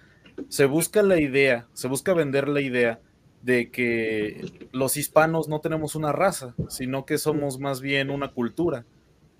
[0.49, 2.99] se busca la idea, se busca vender la idea
[3.41, 8.85] de que los hispanos no tenemos una raza, sino que somos más bien una cultura.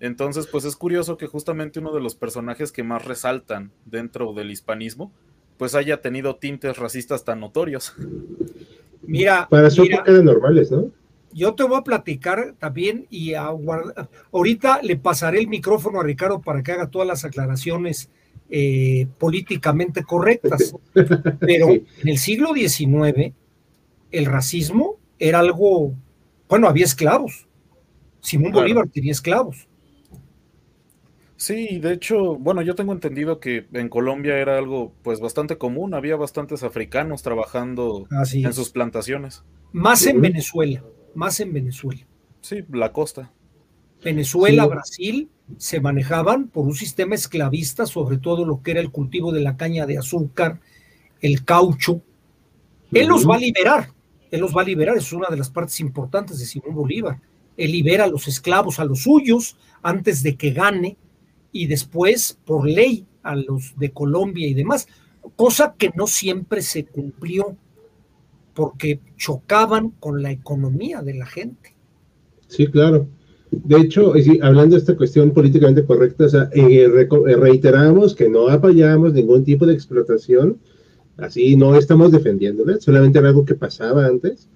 [0.00, 4.50] Entonces, pues es curioso que justamente uno de los personajes que más resaltan dentro del
[4.50, 5.10] hispanismo,
[5.56, 7.94] pues haya tenido tintes racistas tan notorios.
[9.02, 10.90] Mira, para su época normales, ¿no?
[11.34, 13.50] yo te voy a platicar también y a
[14.32, 18.08] ahorita le pasaré el micrófono a Ricardo para que haga todas las aclaraciones
[18.50, 20.74] eh, políticamente correctas.
[21.40, 23.32] Pero en el siglo XIX
[24.10, 25.94] el racismo era algo,
[26.48, 27.48] bueno, había esclavos.
[28.20, 29.68] Simón Bolívar tenía esclavos.
[31.36, 35.92] Sí, de hecho, bueno, yo tengo entendido que en Colombia era algo pues bastante común,
[35.92, 39.42] había bastantes africanos trabajando en sus plantaciones.
[39.72, 40.82] Más en Venezuela
[41.14, 42.00] más en Venezuela.
[42.40, 43.32] Sí, la costa.
[44.04, 49.32] Venezuela, Brasil se manejaban por un sistema esclavista, sobre todo lo que era el cultivo
[49.32, 50.60] de la caña de azúcar,
[51.20, 52.00] el caucho.
[52.92, 53.90] Él los va a liberar,
[54.30, 57.20] él los va a liberar, es una de las partes importantes de Simón Bolívar.
[57.56, 60.96] Él libera a los esclavos, a los suyos, antes de que gane,
[61.52, 64.86] y después, por ley, a los de Colombia y demás,
[65.36, 67.56] cosa que no siempre se cumplió
[68.54, 71.74] porque chocaban con la economía de la gente.
[72.48, 73.08] Sí, claro.
[73.62, 74.12] De hecho,
[74.42, 79.74] hablando de esta cuestión políticamente correcta, eh, eh, reiteramos que no apoyamos ningún tipo de
[79.74, 80.58] explotación,
[81.16, 84.48] así no estamos defendiéndole, solamente era algo que pasaba antes.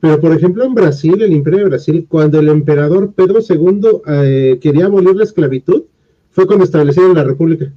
[0.00, 4.58] Pero, por ejemplo, en Brasil, el Imperio de Brasil, cuando el emperador Pedro II eh,
[4.60, 5.84] quería abolir la esclavitud,
[6.30, 7.72] fue cuando establecieron la República.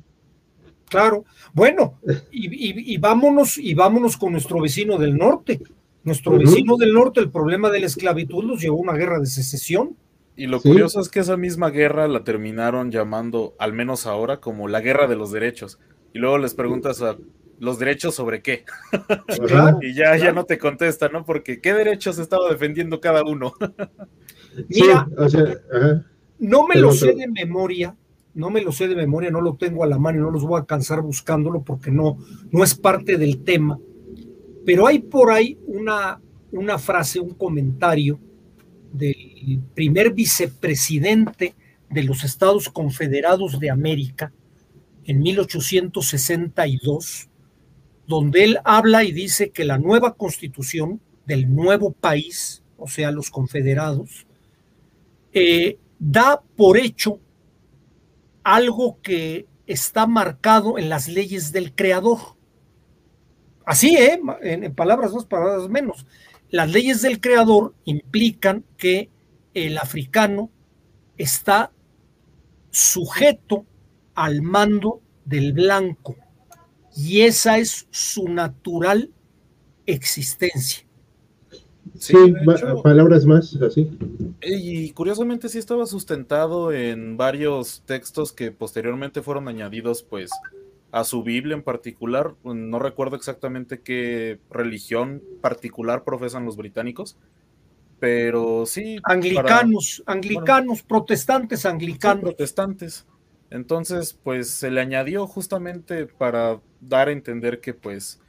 [0.90, 2.00] Claro, bueno,
[2.32, 5.62] y, vámonos, y vámonos con nuestro vecino del norte.
[6.04, 9.26] Nuestro vecino del norte, el problema de la esclavitud nos llevó a una guerra de
[9.26, 9.96] secesión.
[10.38, 14.68] Y lo curioso es que esa misma guerra la terminaron llamando, al menos ahora, como
[14.68, 15.80] la guerra de los derechos.
[16.14, 17.18] Y luego les preguntas a
[17.60, 18.66] los derechos sobre qué.
[19.82, 21.24] y ya, ya no te contesta, ¿no?
[21.26, 23.54] Porque qué derechos estaba defendiendo cada uno.
[24.70, 25.08] Mira,
[26.40, 27.96] no me lo sé de memoria,
[28.34, 30.44] no me lo sé de memoria, no lo tengo a la mano y no los
[30.44, 32.18] voy a cansar buscándolo porque no,
[32.52, 33.80] no es parte del tema.
[34.66, 36.20] Pero hay por ahí una,
[36.52, 38.20] una frase, un comentario
[38.98, 41.56] del primer vicepresidente
[41.90, 44.32] de los Estados Confederados de América
[45.06, 47.30] en 1862,
[48.08, 53.30] donde él habla y dice que la nueva constitución del nuevo país, o sea, los
[53.30, 54.26] confederados,
[55.34, 57.20] eh, da por hecho
[58.44, 62.20] algo que está marcado en las leyes del creador.
[63.66, 64.20] Así, ¿eh?
[64.44, 66.06] en, palabras más, palabras menos.
[66.52, 69.10] Las leyes del creador implican que
[69.54, 70.50] el africano
[71.18, 71.72] está
[72.72, 73.66] sujeto
[74.14, 76.16] al mando del blanco
[76.96, 79.12] y esa es su natural
[79.86, 80.86] existencia.
[82.00, 82.16] Sí,
[82.84, 83.90] palabras más así.
[84.42, 90.32] Y curiosamente sí estaba sustentado en varios textos que posteriormente fueron añadidos pues
[90.96, 92.36] a su Biblia en particular.
[92.46, 97.18] No recuerdo exactamente qué religión particular profesan los británicos,
[98.00, 99.00] pero sí.
[99.04, 102.22] Anglicanos, anglicanos, protestantes anglicanos.
[102.24, 103.06] protestantes.
[103.50, 108.22] Entonces, pues se le añadió justamente para dar a entender que pues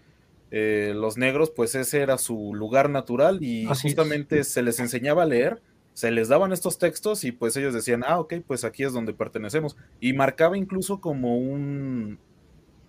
[0.50, 5.26] eh, los negros, pues ese era su lugar natural y justamente se les enseñaba a
[5.26, 8.92] leer, se les daban estos textos y pues ellos decían, ah, ok, pues aquí es
[8.92, 9.76] donde pertenecemos.
[10.00, 12.18] Y marcaba incluso como un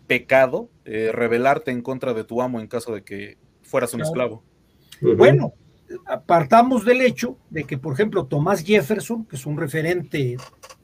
[0.08, 4.44] pecado eh, rebelarte en contra de tu amo en caso de que fueras un esclavo.
[5.02, 5.54] Bueno,
[6.06, 10.38] apartamos del hecho de que, por ejemplo, Tomás Jefferson, que es un referente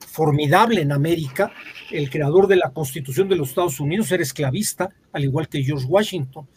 [0.08, 1.52] formidable en América,
[1.92, 5.88] el creador de la Constitución de los Estados Unidos, era esclavista, al igual que George
[5.88, 6.48] Washington.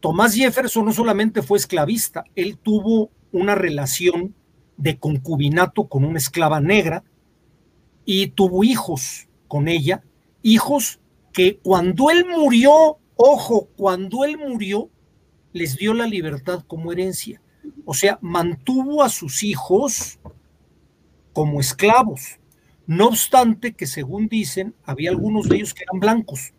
[0.00, 4.34] Tomás Jefferson no solamente fue esclavista, él tuvo una relación
[4.76, 7.02] de concubinato con una esclava negra
[8.04, 10.02] y tuvo hijos con ella,
[10.42, 11.00] hijos
[11.34, 14.88] que cuando él murió, ojo, cuando él murió,
[15.52, 17.42] les dio la libertad como herencia.
[17.84, 20.18] O sea, mantuvo a sus hijos
[21.32, 22.38] como esclavos.
[22.86, 26.54] No obstante que, según dicen, había algunos de ellos que eran blancos.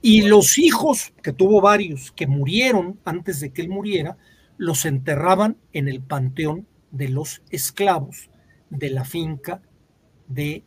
[0.00, 4.16] Y los hijos, que tuvo varios, que murieron antes de que él muriera,
[4.56, 8.30] los enterraban en el panteón de los esclavos
[8.70, 9.60] de la finca
[10.28, 10.64] de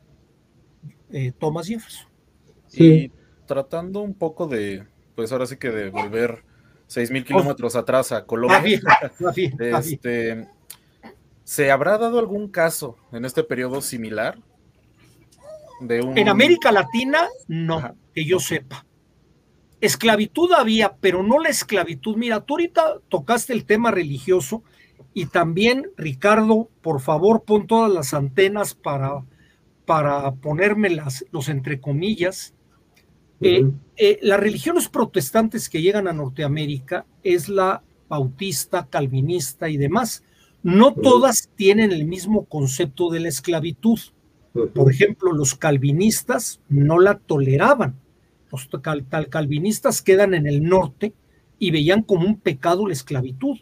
[1.11, 2.12] eh, Thomas Jefferson.
[2.75, 3.11] Y
[3.45, 6.43] tratando un poco de, pues ahora sí que de volver
[6.87, 8.81] seis mil kilómetros atrás a Colombia,
[9.35, 10.47] este,
[11.43, 14.39] ¿se habrá dado algún caso en este periodo similar?
[15.81, 16.17] De un...
[16.17, 18.85] En América Latina, no, que yo sepa.
[19.81, 22.15] Esclavitud había, pero no la esclavitud.
[22.15, 24.63] Mira, tú ahorita tocaste el tema religioso
[25.13, 29.25] y también, Ricardo, por favor, pon todas las antenas para,
[29.85, 32.53] para ponerme las, los entre comillas.
[33.41, 40.23] Eh, eh, las religiones protestantes que llegan a Norteamérica es la bautista, calvinista y demás.
[40.61, 43.99] No todas tienen el mismo concepto de la esclavitud.
[44.73, 47.99] Por ejemplo, los calvinistas no la toleraban
[48.53, 48.69] los
[49.29, 51.13] calvinistas quedan en el norte
[51.57, 53.57] y veían como un pecado la esclavitud.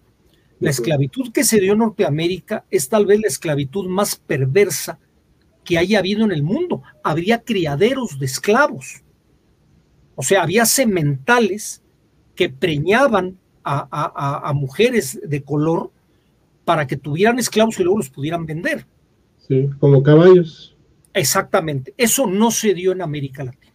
[0.59, 4.99] La esclavitud que se dio en Norteamérica es tal vez la esclavitud más perversa
[5.63, 6.83] que haya habido en el mundo.
[7.03, 9.01] Habría criaderos de esclavos.
[10.21, 11.81] O sea, había sementales
[12.35, 13.87] que preñaban a,
[14.47, 15.89] a, mujeres de color
[16.63, 18.85] para que tuvieran esclavos y luego los pudieran vender.
[19.47, 20.77] Sí, como caballos.
[21.15, 21.95] Exactamente.
[21.97, 23.73] Eso no se dio en América Latina.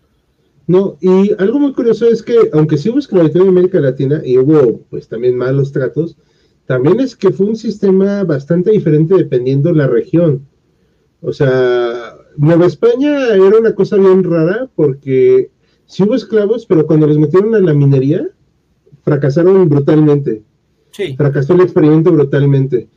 [0.69, 4.39] No, y algo muy curioso es que, aunque sí hubo esclavitud en América Latina y
[4.39, 6.17] hubo pues también malos tratos,
[6.67, 10.47] también es que fue un sistema bastante diferente dependiendo la región.
[11.23, 15.51] O sea, Nueva España era una cosa bien rara porque
[15.87, 18.29] sí hubo esclavos, pero cuando los metieron a la minería,
[19.03, 20.43] fracasaron brutalmente.
[20.93, 21.17] Sí.
[21.17, 22.89] Fracasó el experimento brutalmente.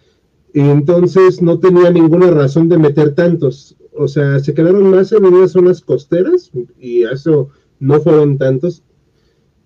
[0.54, 3.76] Y entonces no tenía ninguna razón de meter tantos.
[3.94, 7.50] O sea, se quedaron más en unas zonas costeras y eso
[7.80, 8.84] no fueron tantos,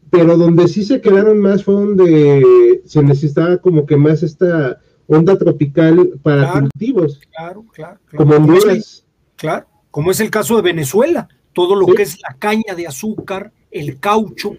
[0.10, 5.38] pero donde sí se quedaron más fue donde se necesitaba como que más esta onda
[5.38, 7.20] tropical para cultivos.
[7.36, 9.06] Claro, claro, Como Honduras.
[9.36, 13.52] Claro, como es el caso de Venezuela, todo lo que es la caña de azúcar,
[13.72, 14.58] el caucho,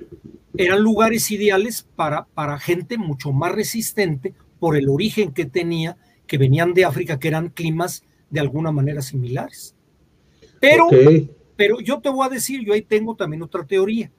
[0.57, 6.39] eran lugares ideales para, para gente mucho más resistente por el origen que tenía que
[6.39, 9.75] venían de África, que eran climas de alguna manera similares.
[10.61, 10.89] Pero,
[11.57, 14.11] pero yo te voy a decir, yo ahí tengo también otra teoría.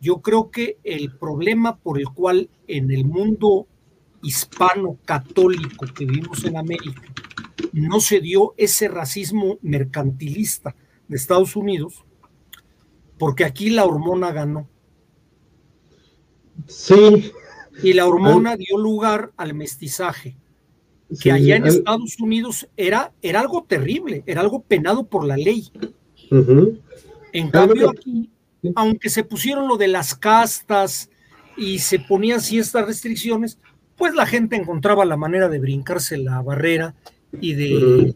[0.00, 3.66] Yo creo que el problema por el cual en el mundo
[4.22, 7.02] hispano católico que vivimos en América
[7.72, 10.74] no se dio ese racismo mercantilista
[11.08, 12.04] de Estados Unidos,
[13.18, 14.68] porque aquí la hormona ganó.
[16.66, 17.32] Sí.
[17.82, 20.36] Y la hormona dio lugar al mestizaje,
[21.20, 25.70] que allá en Estados Unidos era, era algo terrible, era algo penado por la ley.
[27.32, 28.30] En cambio aquí,
[28.74, 31.10] aunque se pusieron lo de las castas
[31.56, 33.58] y se ponían ciertas restricciones,
[33.96, 36.94] pues la gente encontraba la manera de brincarse la barrera
[37.40, 38.14] y de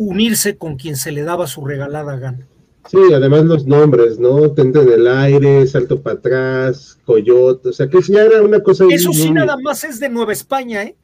[0.00, 2.46] unirse con quien se le daba su regalada gana.
[2.88, 4.50] Sí, además los nombres, ¿no?
[4.52, 8.86] Tente en el aire, salto para atrás, coyote, o sea que ya era una cosa.
[8.90, 10.96] Eso sí, nada más es de Nueva España, ¿eh?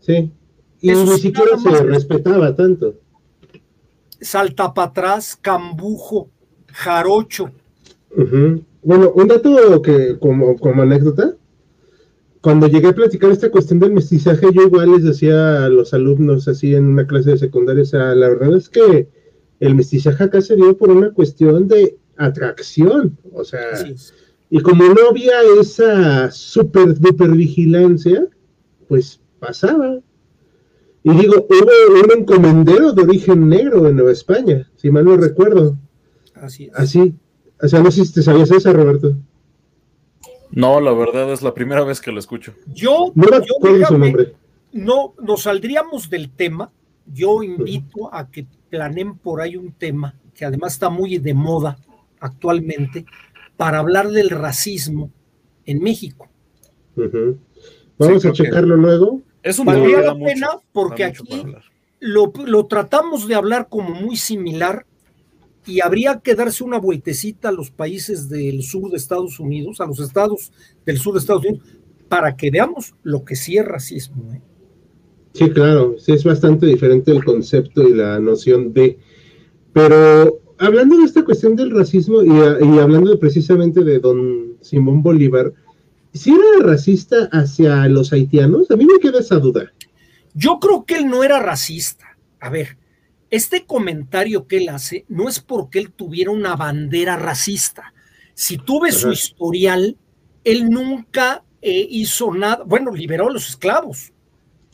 [0.00, 0.32] Sí,
[0.80, 2.94] y ni siquiera se respetaba tanto.
[4.18, 6.30] Salta para atrás, cambujo,
[6.72, 7.50] jarocho.
[8.82, 11.34] Bueno, un dato que como, como anécdota,
[12.48, 16.48] cuando llegué a platicar esta cuestión del mestizaje, yo igual les decía a los alumnos
[16.48, 19.06] así en una clase de secundaria, o sea, la verdad es que
[19.60, 23.86] el mestizaje acá se dio por una cuestión de atracción, o sea,
[24.48, 28.26] y como no había esa super duper vigilancia,
[28.88, 29.98] pues pasaba.
[31.02, 35.76] Y digo, hubo un encomendero de origen negro en Nueva España, si mal no recuerdo.
[36.32, 37.14] Así Así.
[37.60, 39.18] O sea, no sé si te sabías esa, Roberto.
[40.50, 42.54] No, la verdad es la primera vez que lo escucho.
[42.72, 43.26] Yo, no,
[43.86, 44.34] su nombre?
[44.72, 46.70] no nos saldríamos del tema.
[47.06, 51.78] Yo invito a que planeen por ahí un tema que además está muy de moda
[52.20, 53.04] actualmente
[53.56, 55.10] para hablar del racismo
[55.64, 56.28] en México.
[57.98, 59.20] Vamos a checarlo luego.
[59.42, 61.44] Es un Valdría la pena porque aquí
[62.00, 64.86] lo, lo, tratamos de hablar como muy similar
[65.68, 69.86] y habría que darse una vueltecita a los países del sur de Estados Unidos, a
[69.86, 70.50] los estados
[70.86, 71.66] del sur de Estados Unidos,
[72.08, 74.32] para que veamos lo que sí es racismo.
[74.32, 74.40] ¿eh?
[75.34, 78.98] Sí, claro, sí es bastante diferente el concepto y la noción de...
[79.74, 85.52] Pero hablando de esta cuestión del racismo y, hablando precisamente de don Simón Bolívar,
[86.14, 88.70] ¿si era racista hacia los haitianos?
[88.70, 89.70] A mí me queda esa duda.
[90.32, 92.16] Yo creo que él no era racista.
[92.40, 92.78] A ver,
[93.30, 97.92] este comentario que él hace no es porque él tuviera una bandera racista.
[98.34, 99.96] Si tuve su historial,
[100.44, 104.12] él nunca eh, hizo nada, bueno, liberó a los esclavos.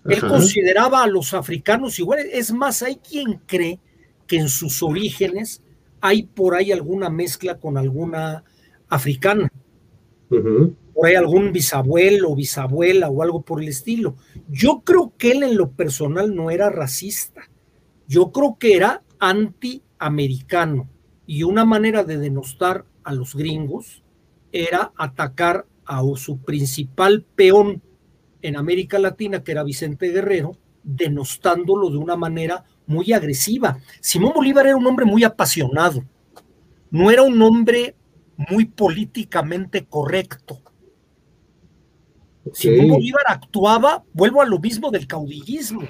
[0.04, 2.28] Él consideraba a los africanos iguales.
[2.30, 3.80] Es más, hay quien cree
[4.26, 5.62] que en sus orígenes
[6.00, 8.44] hay por ahí alguna mezcla con alguna
[8.88, 9.50] africana.
[10.28, 14.16] Por ahí algún bisabuelo o bisabuela o algo por el estilo.
[14.48, 17.48] Yo creo que él en lo personal no era racista
[18.14, 20.88] yo creo que era antiamericano
[21.26, 24.04] y una manera de denostar a los gringos
[24.52, 27.82] era atacar a su principal peón
[28.40, 33.78] en América Latina, que era Vicente Guerrero, denostándolo de una manera muy agresiva.
[34.00, 36.04] Simón Bolívar era un hombre muy apasionado,
[36.92, 37.96] no era un hombre
[38.36, 40.60] muy políticamente correcto.
[42.52, 45.82] Simón Bolívar actuaba, vuelvo a lo mismo del caudillismo,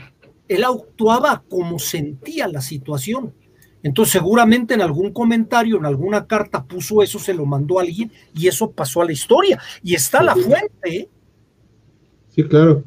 [0.49, 3.35] él actuaba como sentía la situación.
[3.83, 8.11] Entonces seguramente en algún comentario, en alguna carta puso eso, se lo mandó a alguien
[8.35, 9.61] y eso pasó a la historia.
[9.83, 10.97] Y está la fuente.
[10.97, 11.09] ¿eh?
[12.31, 12.83] Sí, claro.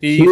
[0.00, 0.24] Y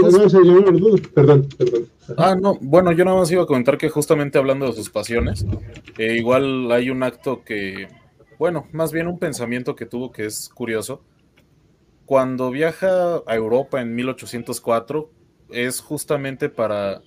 [1.15, 1.89] perdón, perdón.
[2.17, 5.47] Ah, no, bueno, yo nada más iba a comentar que justamente hablando de sus pasiones,
[5.99, 7.89] eh, igual hay un acto que,
[8.39, 11.03] bueno, más bien un pensamiento que tuvo que es curioso.
[12.05, 15.11] Cuando viaja a Europa en 1804,
[15.51, 17.03] es justamente para,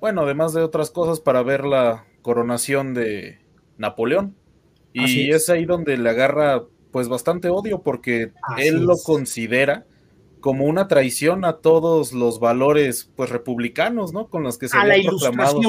[0.00, 3.38] bueno, además de otras cosas, para ver la coronación de
[3.78, 4.34] Napoleón.
[4.92, 5.50] Y es.
[5.50, 9.84] ahí donde le agarra pues bastante odio porque él lo considera
[10.40, 14.28] como una traición a todos los valores pues republicanos, ¿no?
[14.28, 15.60] Con los que se había proclamado.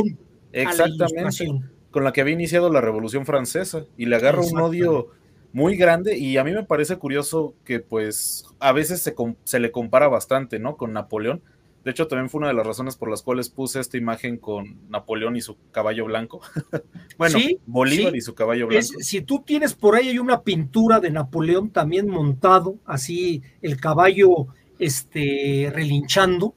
[0.53, 1.45] Exactamente.
[1.91, 5.09] con la que había iniciado la Revolución Francesa y le agarra un odio
[5.51, 9.71] muy grande y a mí me parece curioso que pues a veces se, se le
[9.71, 10.77] compara bastante, ¿no?
[10.77, 11.41] Con Napoleón,
[11.87, 14.89] de hecho, también fue una de las razones por las cuales puse esta imagen con
[14.89, 16.41] Napoleón y su caballo blanco.
[17.17, 18.99] bueno, Bolívar y su caballo blanco.
[18.99, 24.47] si tú tienes por ahí hay una pintura de Napoleón también montado, así el caballo
[24.79, 26.55] este, relinchando.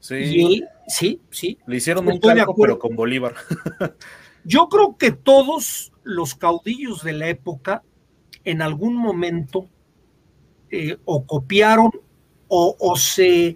[0.00, 0.64] Sí.
[0.88, 1.58] sí, sí.
[1.64, 3.36] Le hicieron un calco, pero con Bolívar.
[4.44, 7.84] Yo creo que todos los caudillos de la época
[8.42, 9.68] en algún momento
[10.70, 11.92] eh, o copiaron
[12.48, 13.54] o se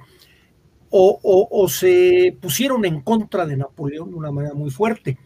[0.91, 5.19] o, se pusieron en contra de Napoleón de una manera muy fuerte.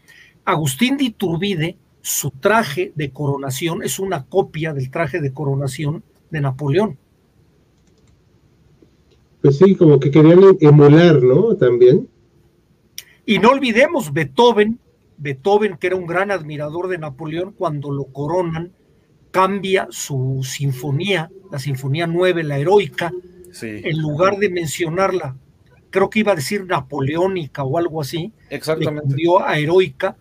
[0.45, 6.41] Agustín de Iturbide, su traje de coronación es una copia del traje de coronación de
[6.41, 6.97] Napoleón.
[9.41, 11.55] Pues sí, como que querían emular, ¿no?
[11.55, 12.07] También.
[13.25, 14.79] Y no olvidemos Beethoven,
[15.17, 18.71] Beethoven, que era un gran admirador de Napoleón, cuando lo coronan,
[19.31, 23.11] cambia su sinfonía, la sinfonía 9, la heroica,
[23.61, 25.35] en lugar de mencionarla,
[25.91, 29.15] creo que iba a decir napoleónica o algo así, Exactamente.
[29.15, 30.17] le a heroica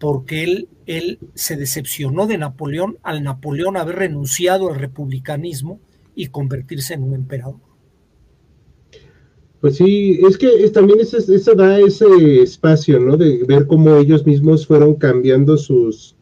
[0.00, 5.78] porque él, él se decepcionó de Napoleón al Napoleón haber renunciado al republicanismo
[6.16, 7.60] y convertirse en un emperador.
[9.60, 13.16] Pues sí, es que también eso, da ese espacio, ¿no?
[13.16, 16.16] De ver cómo ellos mismos fueron cambiando sus,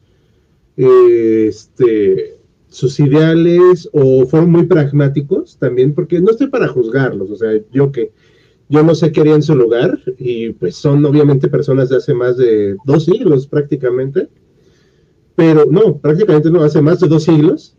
[0.77, 2.37] eh, este,
[2.69, 7.91] sus ideales o fueron muy pragmáticos también, porque no estoy para juzgarlos, o sea, yo
[7.91, 8.13] que
[8.71, 12.15] yo no sé qué haría en su lugar y pues son obviamente personas de hace
[12.15, 14.29] más de dos siglos prácticamente,
[15.35, 17.77] pero no, prácticamente no, hace más de dos siglos,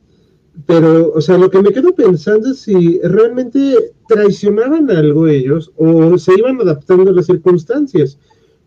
[0.65, 6.17] pero, o sea, lo que me quedo pensando es si realmente traicionaban algo ellos o
[6.17, 8.19] se iban adaptando a las circunstancias,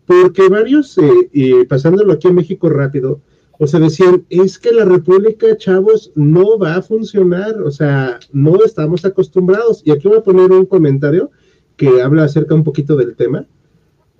[0.07, 3.21] porque varios, eh, y pasándolo aquí en México rápido,
[3.59, 8.57] o sea, decían, es que la República, chavos, no va a funcionar, o sea, no
[8.65, 9.81] estamos acostumbrados.
[9.85, 11.31] Y aquí voy a poner un comentario
[11.77, 13.45] que habla acerca un poquito del tema.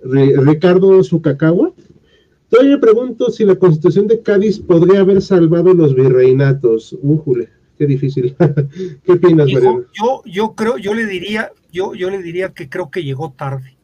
[0.02, 1.72] Ricardo Sucacagua.
[2.48, 6.96] Todavía pregunto si la constitución de Cádiz podría haber salvado los virreinatos.
[7.02, 8.34] Újule qué difícil.
[9.04, 9.84] ¿Qué opinas, Mariano?
[9.92, 13.76] Yo, yo creo, yo le diría, yo, yo le diría que creo que llegó tarde.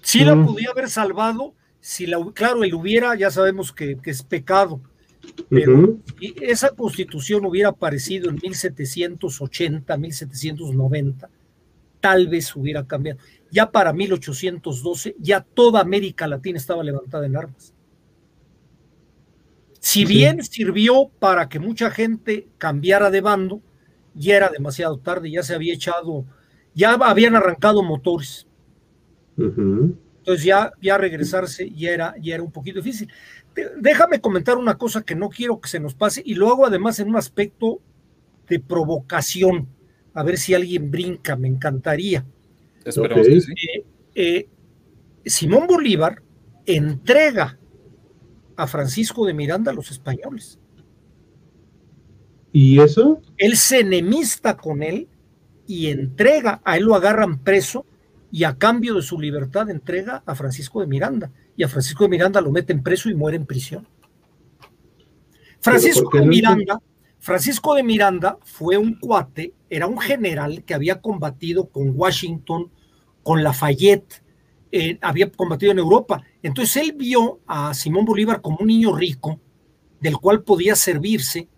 [0.00, 0.46] Si la mm.
[0.46, 4.80] podía haber salvado, si la, claro, el hubiera, ya sabemos que, es pecado,
[5.48, 11.28] pero esa constitución hubiera aparecido en 1780, 1790,
[12.00, 13.18] tal vez hubiera cambiado.
[13.50, 17.74] Ya para 1812, ya toda América Latina estaba levantada en armas.
[19.80, 23.60] Si bien sirvió para que mucha gente cambiara de bando,
[24.14, 26.24] ya era demasiado tarde, ya se había echado,
[26.74, 28.46] ya habían arrancado motores.
[29.36, 33.12] Entonces ya, ya regresarse ya era, ya era un poquito difícil.
[33.80, 36.98] Déjame comentar una cosa que no quiero que se nos pase y lo hago además
[36.98, 37.80] en un aspecto
[38.48, 39.68] de provocación,
[40.12, 42.24] a ver si alguien brinca, me encantaría.
[42.84, 43.52] Esperamos que sí.
[43.52, 43.84] Eh,
[44.14, 44.48] eh,
[45.24, 46.22] Simón Bolívar
[46.66, 47.58] entrega
[48.56, 50.58] a Francisco de Miranda a los españoles.
[52.52, 53.20] ¿Y eso?
[53.36, 55.08] Él se enemista con él
[55.66, 57.86] y entrega, a él lo agarran preso
[58.30, 61.32] y a cambio de su libertad entrega a Francisco de Miranda.
[61.56, 63.86] Y a Francisco de Miranda lo meten preso y muere en prisión.
[65.60, 66.78] Francisco de Miranda,
[67.18, 72.70] Francisco de Miranda fue un cuate, era un general que había combatido con Washington,
[73.22, 74.22] con Lafayette,
[74.70, 76.22] eh, había combatido en Europa.
[76.42, 79.40] Entonces él vio a Simón Bolívar como un niño rico
[80.00, 81.48] del cual podía servirse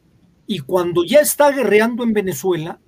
[0.47, 2.79] y cuando ya está guerreando en Venezuela,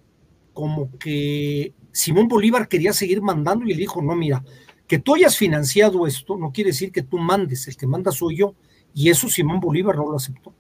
[0.53, 4.45] como que Simón Bolívar quería seguir mandando y le dijo, no, mira,
[4.89, 8.39] que tú hayas financiado esto no quiere decir que tú mandes, el que manda soy
[8.39, 8.55] yo.
[8.93, 10.53] Y eso Simón Bolívar no lo aceptó.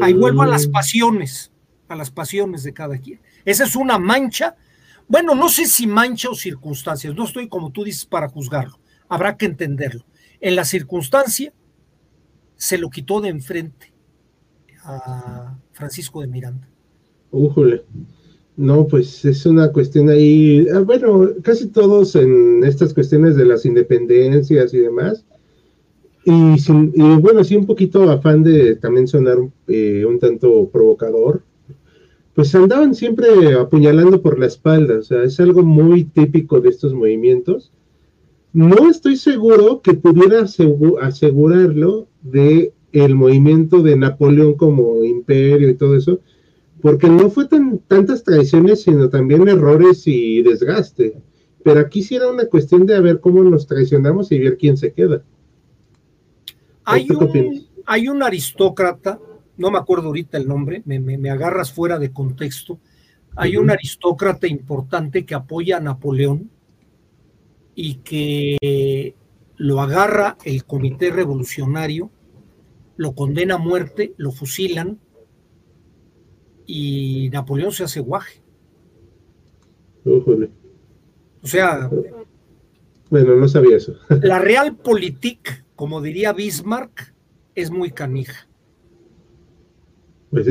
[0.00, 0.72] Ahí vuelvo a las mm.
[0.72, 1.52] pasiones,
[1.88, 3.20] a las pasiones de cada quien.
[3.44, 4.56] Esa es una mancha
[5.08, 8.78] bueno, no sé si mancha o circunstancias, no estoy como tú dices para juzgarlo,
[9.08, 10.04] habrá que entenderlo.
[10.40, 11.52] En la circunstancia
[12.56, 13.92] se lo quitó de enfrente
[14.82, 16.68] a Francisco de Miranda.
[17.30, 17.84] Újole.
[18.56, 23.66] No, pues es una cuestión ahí, ah, bueno, casi todos en estas cuestiones de las
[23.66, 25.24] independencias y demás,
[26.28, 26.56] y,
[27.20, 29.36] bueno, sí un poquito afán de también sonar
[29.68, 31.42] eh, un tanto provocador,
[32.34, 36.94] pues andaban siempre apuñalando por la espalda, o sea, es algo muy típico de estos
[36.94, 37.70] movimientos.
[38.52, 40.44] No estoy seguro que pudiera
[41.00, 46.20] asegurarlo de el movimiento de Napoleón como imperio y todo eso,
[46.86, 51.20] porque no fue tan, tantas traiciones, sino también errores y desgaste.
[51.64, 54.76] Pero aquí sí era una cuestión de a ver cómo nos traicionamos y ver quién
[54.76, 55.24] se queda.
[56.84, 59.18] Hay un, hay un aristócrata
[59.56, 62.78] no me acuerdo ahorita el nombre, me, agarras fuera de contexto.
[63.34, 66.50] Hay un aristócrata importante que apoya a Napoleón
[67.74, 69.14] y que
[69.56, 72.10] lo agarra el comité revolucionario,
[72.96, 74.98] lo condena a muerte, lo fusilan
[76.66, 78.42] y Napoleón se hace guaje.
[80.04, 81.90] O sea...
[83.08, 83.94] Bueno, no sabía eso.
[84.22, 87.14] la realpolitik, como diría Bismarck,
[87.54, 88.48] es muy canija.
[90.30, 90.48] Pues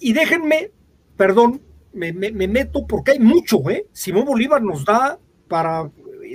[0.00, 0.72] y déjenme,
[1.16, 3.86] perdón, me, meto porque hay mucho, ¿eh?
[3.92, 5.90] Simón Bolívar nos da para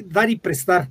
[0.06, 0.90] dar y prestar.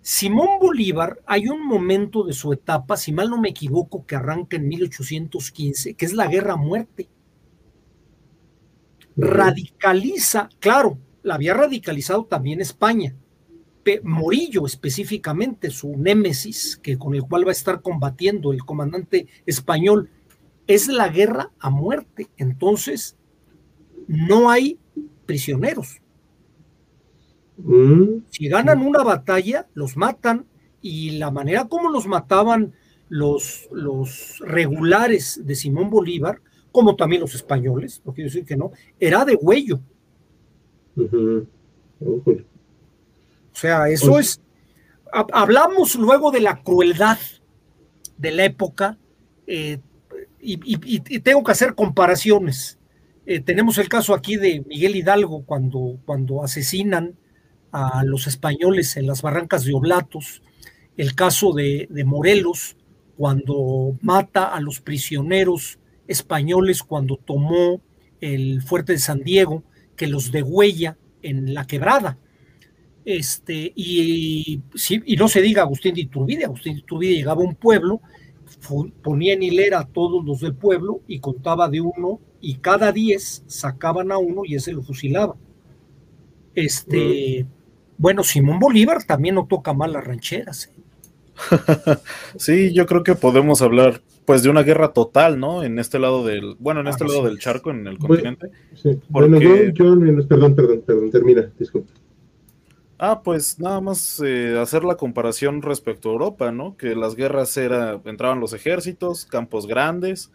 [0.00, 4.56] Simón Bolívar, hay un momento de su etapa, si mal no me equivoco, que arranca
[4.56, 7.08] en 1815, que es la guerra a muerte.
[9.16, 13.14] Radicaliza, claro, la había radicalizado también España,
[14.02, 20.10] Morillo específicamente, su némesis, que con el cual va a estar combatiendo el comandante español,
[20.66, 22.28] es la guerra a muerte.
[22.36, 23.16] Entonces,
[24.06, 24.78] no hay
[25.26, 26.00] prisioneros.
[27.58, 28.24] Mm.
[28.30, 30.46] Si ganan una batalla, los matan
[30.80, 32.72] y la manera como los mataban
[33.08, 36.40] los, los regulares de Simón Bolívar,
[36.74, 39.78] como también los españoles, no quiero decir que no, era de huello.
[40.96, 42.24] O
[43.52, 44.40] sea, eso es.
[45.12, 47.18] Hablamos luego de la crueldad
[48.18, 48.98] de la época
[49.46, 49.78] eh,
[50.40, 52.76] y, tengo que hacer comparaciones.
[53.24, 57.14] Eh, tenemos el caso aquí de Miguel Hidalgo cuando, cuando asesinan
[57.70, 60.42] a los españoles en las barrancas de Oblatos,
[60.96, 62.76] el caso de, de Morelos
[63.16, 67.80] cuando mata a los prisioneros españoles cuando tomó
[68.20, 69.62] el fuerte de San Diego,
[69.96, 72.18] que los degüella en la quebrada.
[73.04, 77.54] Este, y, y no se diga Agustín de Iturbide, Agustín de Iturbide llegaba a un
[77.54, 78.00] pueblo,
[79.02, 83.42] ponía en hilera a todos los del pueblo y contaba de uno, y cada diez
[83.46, 85.36] sacaban a uno y ese lo fusilaba.
[86.54, 87.46] Este,
[87.98, 90.66] bueno, Simón Bolívar también no toca mal las rancheras.
[90.66, 90.73] ¿eh?
[92.36, 95.62] sí, yo creo que podemos hablar pues de una guerra total, ¿no?
[95.62, 98.50] En este lado del, bueno, en este lado del charco, en el continente.
[99.08, 101.92] Bueno, perdón, perdón, perdón, termina, disculpa.
[102.98, 106.76] Ah, pues nada más eh, hacer la comparación respecto a Europa, ¿no?
[106.76, 110.30] Que las guerras era, entraban los ejércitos, campos grandes,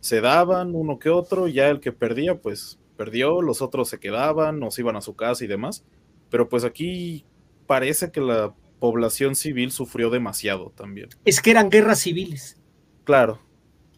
[0.00, 4.60] se daban uno que otro, ya el que perdía, pues perdió, los otros se quedaban,
[4.60, 5.84] nos iban a su casa y demás.
[6.30, 7.24] Pero pues aquí
[7.66, 11.08] parece que la población civil sufrió demasiado también.
[11.24, 12.60] Es que eran guerras civiles.
[13.04, 13.40] Claro.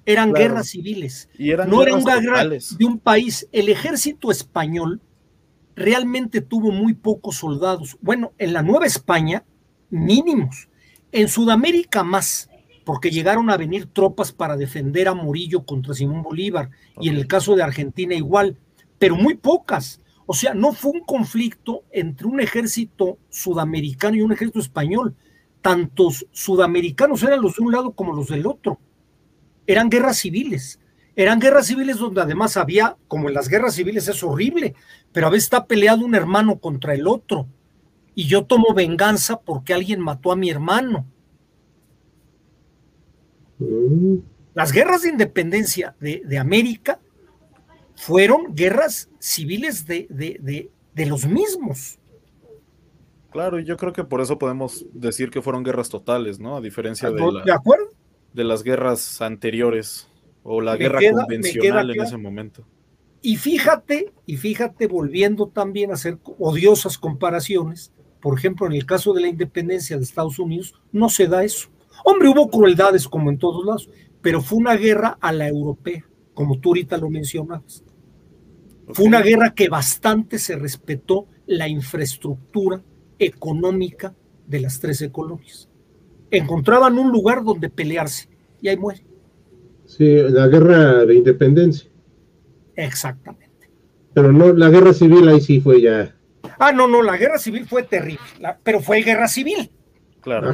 [0.04, 1.30] Eran guerras civiles.
[1.38, 3.48] Y eran no era una guerra de un país.
[3.50, 5.00] El ejército español
[5.74, 7.96] realmente tuvo muy pocos soldados.
[8.02, 9.46] Bueno, en la Nueva España,
[9.88, 10.68] mínimos.
[11.12, 12.50] En Sudamérica más,
[12.84, 16.68] porque llegaron a venir tropas para defender a Murillo contra Simón Bolívar,
[17.00, 18.58] y en el caso de Argentina igual,
[18.98, 20.02] pero muy pocas.
[20.26, 25.14] O sea, no fue un conflicto entre un ejército sudamericano y un ejército español.
[25.60, 28.78] Tantos sudamericanos eran los de un lado como los del otro.
[29.66, 30.80] Eran guerras civiles.
[31.16, 34.74] Eran guerras civiles donde además había, como en las guerras civiles es horrible,
[35.12, 37.46] pero a veces está peleado un hermano contra el otro
[38.14, 41.06] y yo tomo venganza porque alguien mató a mi hermano.
[43.58, 44.16] Mm.
[44.54, 47.00] Las guerras de independencia de, América
[47.96, 51.98] fueron guerras civiles de, de, los mismos.
[53.30, 56.56] Claro, y yo creo que por eso podemos decir que fueron guerras totales, ¿no?
[56.56, 57.88] A diferencia de, ¿De, acuerdo?
[58.32, 60.08] de las guerras anteriores
[60.42, 62.64] o la guerra convencional en ese momento.
[63.22, 67.90] Y fíjate, y fíjate, volviendo también a hacer odiosas comparaciones,
[68.20, 71.70] por ejemplo, en el caso de la independencia de Estados Unidos, no se da eso.
[72.04, 73.88] Hombre, hubo crueldades como en todos lados,
[74.20, 77.84] pero fue una guerra a la europea, como tú ahorita lo mencionabas.
[78.88, 82.82] Fue una guerra que bastante se respetó la infraestructura
[83.18, 84.14] económica
[84.46, 85.68] de las 13 colonias.
[86.30, 88.28] Encontraban un lugar donde pelearse
[88.60, 89.06] y ahí muere.
[89.86, 91.90] Sí, la guerra de independencia.
[92.74, 93.70] Exactamente.
[94.12, 96.14] Pero no, la guerra civil ahí sí fue ya.
[96.58, 98.24] Ah, no, no, la guerra civil fue terrible,
[98.62, 99.70] pero fue guerra civil.
[100.20, 100.52] Claro.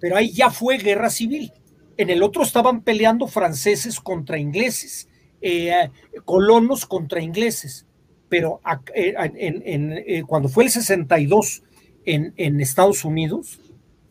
[0.00, 1.52] Pero ahí ya fue guerra civil.
[1.96, 5.08] En el otro estaban peleando franceses contra ingleses,
[5.46, 5.90] eh,
[6.24, 7.86] colonos contra ingleses.
[8.30, 8.60] Pero
[8.94, 11.62] eh, en, eh, cuando fue el 62
[12.06, 13.60] en, en Estados Unidos,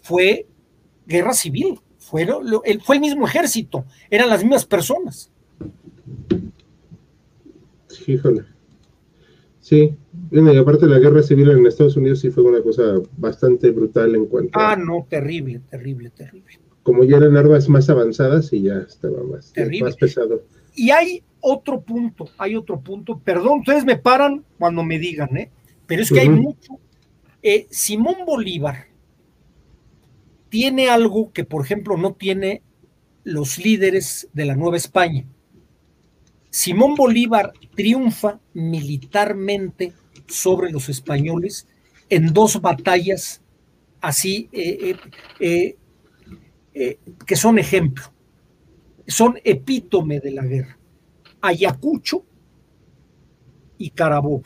[0.01, 0.45] fue
[1.07, 1.79] guerra civil.
[1.97, 2.27] Fue,
[2.83, 5.31] fue el mismo ejército, eran las mismas personas.
[8.05, 8.43] Híjole.
[9.59, 9.95] Sí,
[10.29, 14.25] y aparte la guerra civil en Estados Unidos sí fue una cosa bastante brutal en
[14.25, 16.59] cuanto Ah, no, terrible, terrible, terrible.
[16.83, 20.43] Como ya eran armas más avanzadas y ya estaba más, más pesado.
[20.75, 25.51] Y hay otro punto, hay otro punto, perdón, ustedes me paran cuando me digan, ¿eh?
[25.85, 26.79] Pero es que hay mucho.
[27.41, 28.87] Eh, Simón Bolívar
[30.49, 32.61] tiene algo que, por ejemplo, no tiene
[33.23, 35.25] los líderes de la Nueva España.
[36.49, 39.93] Simón Bolívar triunfa militarmente
[40.27, 41.67] sobre los españoles
[42.09, 43.41] en dos batallas
[44.01, 44.95] así eh,
[45.39, 45.75] eh,
[46.73, 48.03] eh, que son ejemplo,
[49.07, 50.77] son epítome de la guerra.
[51.41, 52.23] Ayacucho
[53.77, 54.43] y Carabobo.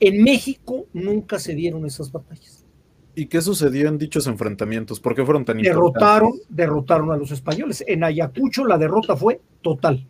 [0.00, 2.66] En México nunca se dieron esas batallas.
[3.14, 4.98] ¿Y qué sucedió en dichos enfrentamientos?
[5.00, 7.84] ¿Por qué fueron tan derrotaron, Derrotaron a los españoles.
[7.86, 10.06] En Ayacucho la derrota fue total.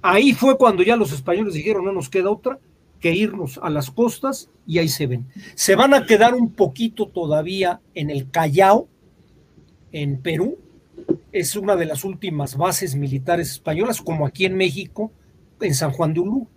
[0.00, 2.58] Ahí fue cuando ya los españoles dijeron no nos queda otra
[2.98, 5.26] que irnos a las costas y ahí se ven.
[5.54, 8.88] Se van a quedar un poquito todavía en el Callao,
[9.92, 10.58] en Perú.
[11.32, 15.12] Es una de las últimas bases militares españolas, como aquí en México,
[15.60, 16.48] en San Juan de Ulú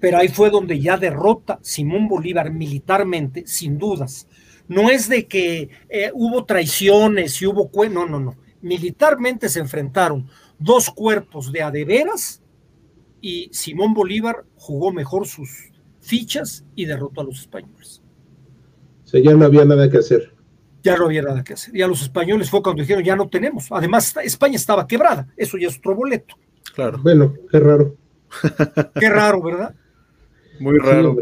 [0.00, 4.26] pero ahí fue donde ya derrota Simón Bolívar militarmente, sin dudas.
[4.66, 7.70] No es de que eh, hubo traiciones y hubo...
[7.90, 8.36] No, no, no.
[8.62, 10.26] Militarmente se enfrentaron
[10.58, 12.42] dos cuerpos de adeveras
[13.20, 15.70] y Simón Bolívar jugó mejor sus
[16.00, 18.02] fichas y derrotó a los españoles.
[19.12, 20.32] O ya no había nada que hacer.
[20.82, 21.76] Ya no había nada que hacer.
[21.76, 23.66] Y a los españoles fue cuando dijeron, ya no tenemos.
[23.70, 25.26] Además, España estaba quebrada.
[25.36, 26.36] Eso ya es otro boleto.
[26.74, 26.98] Claro.
[27.02, 27.96] Bueno, qué raro.
[28.98, 29.74] Qué raro, ¿verdad?
[30.60, 31.16] Muy raro.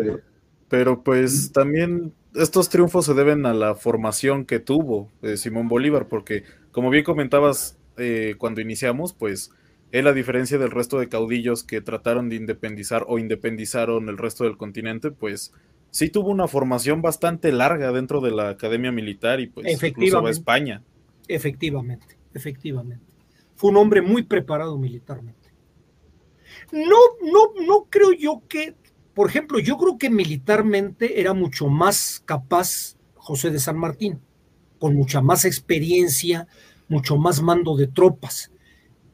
[0.69, 6.07] pero pues también estos triunfos se deben a la formación que tuvo eh, Simón Bolívar,
[6.09, 9.53] porque como bien comentabas eh, cuando iniciamos, pues
[9.91, 14.45] él a diferencia del resto de caudillos que trataron de independizar o independizaron el resto
[14.45, 15.53] del continente, pues
[15.91, 20.31] sí tuvo una formación bastante larga dentro de la academia militar y pues incluso a
[20.31, 20.83] España.
[21.27, 23.05] Efectivamente, efectivamente.
[23.55, 25.49] Fue un hombre muy preparado militarmente.
[26.73, 28.75] No, no, no creo yo que
[29.19, 34.21] por ejemplo, yo creo que militarmente era mucho más capaz José de San Martín,
[34.79, 36.47] con mucha más experiencia,
[36.87, 38.53] mucho más mando de tropas.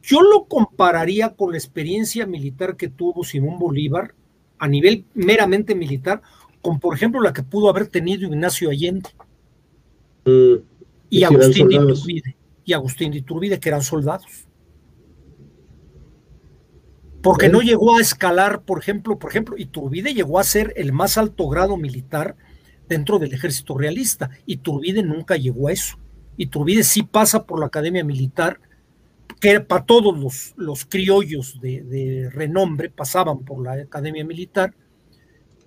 [0.02, 4.14] Yo lo compararía con la experiencia militar que tuvo Simón Bolívar
[4.58, 6.20] a nivel meramente militar,
[6.64, 9.10] con por ejemplo la que pudo haber tenido Ignacio Allende
[10.24, 10.54] mm,
[11.10, 14.46] y, Agustín de Iturbide, y Agustín de Iturbide, que eran soldados
[17.24, 21.16] porque no llegó a escalar, por ejemplo, por ejemplo, Iturbide llegó a ser el más
[21.16, 22.36] alto grado militar
[22.86, 24.28] dentro del ejército realista.
[24.44, 25.96] Iturbide nunca llegó a eso.
[26.36, 28.60] Iturbide sí pasa por la academia militar,
[29.40, 34.74] que para todos los, los criollos de, de, renombre pasaban por la academia militar,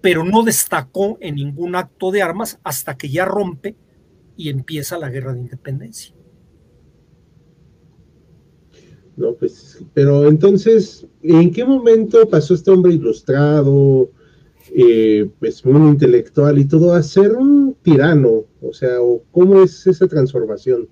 [0.08, 3.76] pero no destacó en ningún acto de armas hasta que ya rompe
[4.38, 6.16] y empieza la guerra de independencia.
[9.18, 14.10] No, pues, pero entonces, ¿en qué momento pasó este hombre ilustrado,
[14.74, 18.46] eh, pues muy intelectual y todo, a ser un tirano?
[18.62, 18.92] O sea,
[19.32, 20.88] ¿cómo es esa transformación?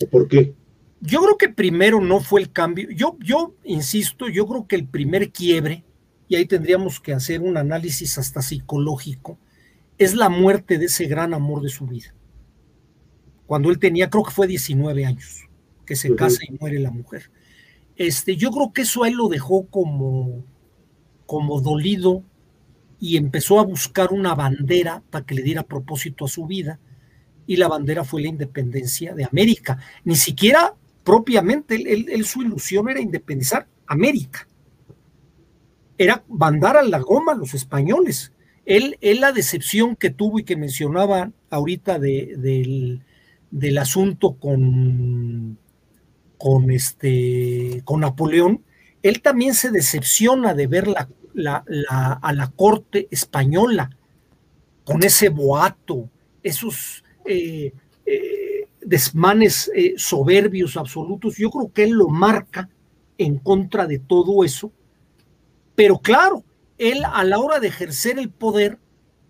[0.00, 0.54] ¿O por qué?
[1.00, 2.88] Yo creo que primero no fue el cambio.
[2.92, 5.82] Yo, yo insisto, yo creo que el primer quiebre,
[6.30, 9.36] y ahí tendríamos que hacer un análisis hasta psicológico,
[9.98, 12.14] es la muerte de ese gran amor de su vida.
[13.46, 15.48] Cuando él tenía, creo que fue 19 años,
[15.84, 17.32] que se casa y muere la mujer.
[17.96, 20.44] Este, yo creo que eso a él lo dejó como,
[21.26, 22.22] como dolido
[23.00, 26.78] y empezó a buscar una bandera para que le diera propósito a su vida.
[27.48, 29.80] Y la bandera fue la independencia de América.
[30.04, 34.46] Ni siquiera propiamente, él, su ilusión era independizar América.
[36.00, 38.32] Era mandar a la goma los españoles.
[38.64, 43.02] Él, él la decepción que tuvo y que mencionaba ahorita del,
[43.50, 45.58] del asunto con
[46.40, 48.64] con, este, con Napoleón,
[49.02, 51.64] él también se decepciona de ver la,
[52.22, 53.90] a la corte española
[54.84, 56.08] con ese boato,
[56.42, 57.74] esos eh,
[58.06, 61.36] eh, desmanes eh, soberbios absolutos.
[61.36, 62.70] Yo creo que él lo marca
[63.18, 64.72] en contra de todo eso.
[65.80, 66.44] Pero claro,
[66.76, 68.76] él a la hora de ejercer el poder,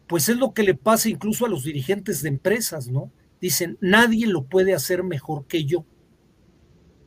[0.08, 3.12] pues es lo que le pasa incluso a los dirigentes de empresas, ¿no?
[3.40, 5.84] Dicen, nadie lo puede hacer mejor que yo.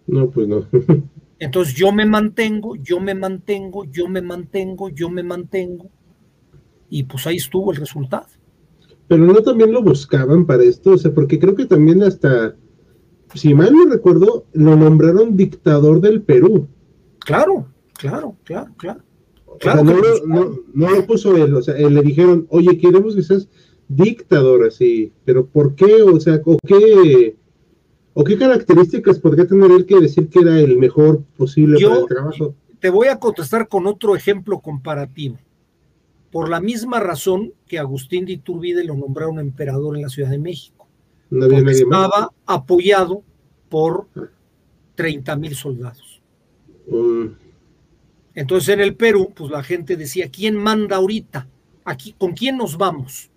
[0.08, 0.66] No, pues no.
[1.40, 5.90] Entonces yo me mantengo, yo me mantengo, yo me mantengo, yo me mantengo.
[6.90, 8.28] Y pues ahí estuvo el resultado.
[9.10, 12.56] Pero no también lo buscaban para esto, o sea, porque creo que también hasta,
[13.34, 16.70] si mal no recuerdo, lo nombraron dictador del Perú.
[17.20, 19.03] Claro, claro, claro, claro.
[19.66, 19.84] No,
[20.26, 23.48] no, no, lo puso él, o sea, le dijeron, oye, queremos que seas
[23.88, 26.02] dictador así, pero ¿por qué?
[26.02, 27.36] O sea, ¿o qué?
[28.16, 32.06] ¿O qué características podría tener él que decir que era el mejor posible para el
[32.06, 32.56] trabajo?
[32.80, 35.38] Te voy a contestar con otro ejemplo comparativo.
[36.32, 40.40] Por la misma razón que Agustín de Iturbide lo nombraron emperador en la Ciudad de
[40.40, 40.88] México.
[41.30, 43.24] No había estaba apoyado
[43.70, 44.08] por
[44.96, 46.22] 30 mil soldados.
[46.88, 47.43] Mm.
[48.36, 51.48] Entonces en el Perú, pues la gente decía, ¿quién manda ahorita?
[51.86, 53.30] Aquí, ¿Con quién nos vamos?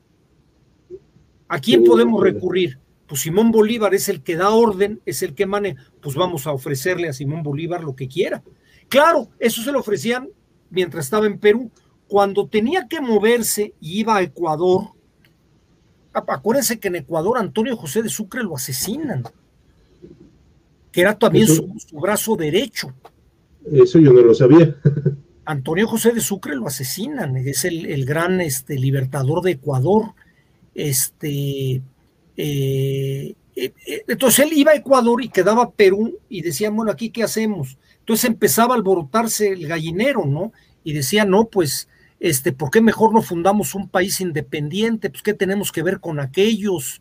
[1.48, 2.78] ¿A quién podemos recurrir?
[3.06, 6.52] pues Simón Bolívar es el que da orden, es el que maneja, pues vamos a
[6.52, 8.42] ofrecerle a Simón Bolívar lo que quiera.
[8.88, 10.28] Claro, eso se lo ofrecían
[10.70, 11.70] mientras estaba en Perú.
[12.08, 14.92] Cuando tenía que moverse y iba a Ecuador,
[16.12, 19.24] acuérdense que en Ecuador Antonio José de Sucre lo asesinan,
[20.92, 22.92] que era también su, brazo derecho.
[23.72, 24.76] Eso yo no lo sabía.
[25.44, 30.14] Antonio José de Sucre lo asesinan, es el, gran este, libertador de Ecuador.
[30.74, 31.82] Este,
[32.36, 37.10] eh, eh, eh, entonces él iba a Ecuador y quedaba Perú y decía, bueno, aquí
[37.10, 37.78] qué hacemos.
[38.00, 40.52] Entonces empezaba a alborotarse el gallinero, ¿no?
[40.82, 41.88] Y decía, no, pues,
[42.18, 45.10] este, ¿por qué mejor no fundamos un país independiente?
[45.10, 47.00] Pues, ¿qué tenemos que ver con aquellos?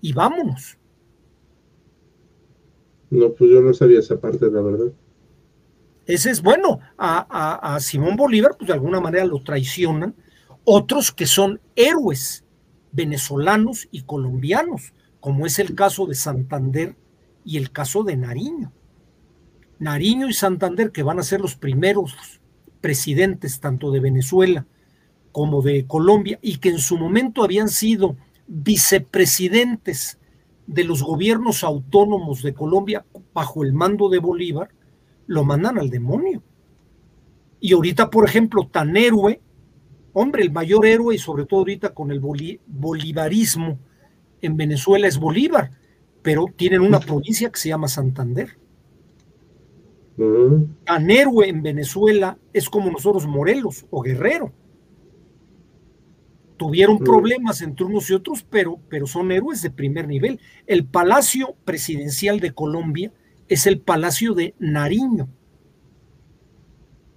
[0.00, 0.78] Y vámonos.
[3.10, 4.92] No, pues yo no sabía esa parte, la verdad.
[6.08, 6.80] Ese es bueno.
[6.96, 10.16] A, Simón Bolívar, pues de alguna manera lo traicionan.
[10.64, 12.44] Otros que son héroes
[12.90, 16.96] venezolanos y colombianos como es el caso de Santander
[17.44, 18.72] y el caso de Nariño.
[19.78, 22.40] Nariño y Santander, que van a ser los primeros
[22.80, 24.66] presidentes tanto de Venezuela
[25.32, 30.18] como de Colombia, y que en su momento habían sido vicepresidentes
[30.66, 33.04] de los gobiernos autónomos de Colombia
[33.34, 34.70] bajo el mando de Bolívar,
[35.28, 36.42] lo mandan al demonio.
[37.60, 39.40] Y ahorita, por ejemplo, tan héroe,
[40.12, 43.78] hombre, el mayor héroe, y sobre todo ahorita con el bolivarismo,
[44.40, 45.70] en Venezuela es Bolívar,
[46.22, 48.56] pero tienen una provincia que se llama Santander.
[50.84, 54.52] Tan héroe en Venezuela es como nosotros Morelos o Guerrero.
[56.56, 60.40] Tuvieron problemas entre unos y otros, pero, pero son héroes de primer nivel.
[60.66, 63.12] El Palacio Presidencial de Colombia
[63.48, 65.28] es el Palacio de Nariño,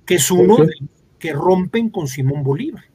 [0.05, 2.85] que es uno de los que rompen con Simón Bolívar.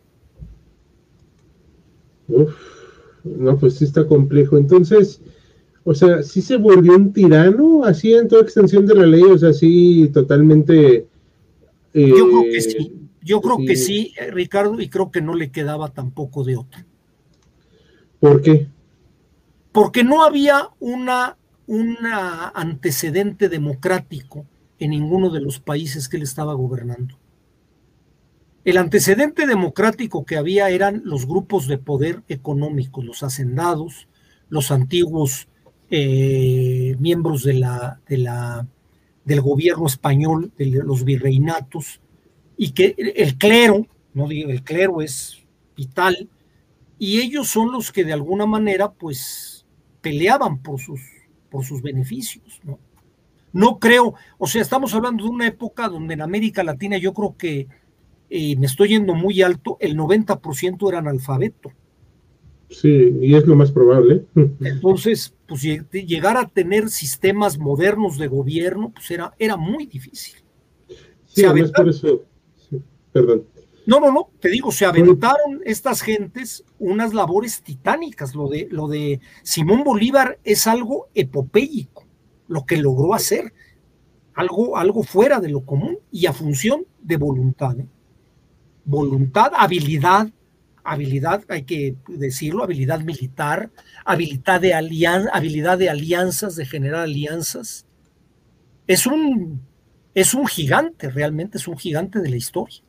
[3.24, 4.56] No, pues sí está complejo.
[4.56, 5.20] Entonces,
[5.84, 9.38] o sea, sí se volvió un tirano, así en toda extensión de la ley, o
[9.38, 11.06] sea, sí totalmente.
[11.94, 15.50] Eh, yo creo que sí, yo creo que sí, Ricardo, y creo que no le
[15.50, 16.80] quedaba tampoco de otro.
[18.18, 18.68] ¿Por qué?
[19.72, 21.36] Porque no había una,
[21.66, 24.46] una antecedente democrático
[24.78, 27.18] en ninguno de los países que él estaba gobernando.
[28.64, 34.08] El antecedente democrático que había eran los grupos de poder económico, los hacendados,
[34.48, 35.48] los antiguos
[35.88, 38.00] eh, miembros de la,
[39.24, 42.00] del gobierno español, de los virreinatos,
[42.56, 45.44] y que el clero, no digo, el clero es
[45.76, 46.28] vital,
[46.98, 49.64] y ellos son los que de alguna manera pues
[50.00, 51.00] peleaban por sus,
[51.56, 52.78] por sus beneficios, ¿no?
[53.54, 57.34] No creo, o sea, estamos hablando de una época donde en América Latina yo creo
[57.38, 57.66] que
[58.28, 61.72] y me estoy yendo muy alto, el 90% era analfabeto.
[62.68, 64.26] Sí, y es lo más probable.
[64.60, 70.34] Entonces, pues llegar a tener sistemas modernos de gobierno, pues era, era muy difícil.
[71.24, 72.24] Sí, se por eso.
[73.12, 73.44] perdón.
[73.86, 78.34] No, no, no, te digo, se aventaron estas gentes unas labores titánicas.
[78.34, 82.04] Lo de, lo de Simón Bolívar es algo epopéico,
[82.48, 83.52] lo que logró hacer,
[84.34, 87.78] algo, algo fuera de lo común y a función de voluntad.
[87.78, 87.86] ¿eh?
[88.86, 90.28] voluntad, habilidad,
[90.82, 93.70] habilidad, hay que decirlo, habilidad militar,
[94.04, 97.84] habilidad de, habilidad de alianzas, de generar alianzas.
[98.86, 99.60] Es un,
[100.14, 102.80] es un gigante, realmente es un gigante de la historia.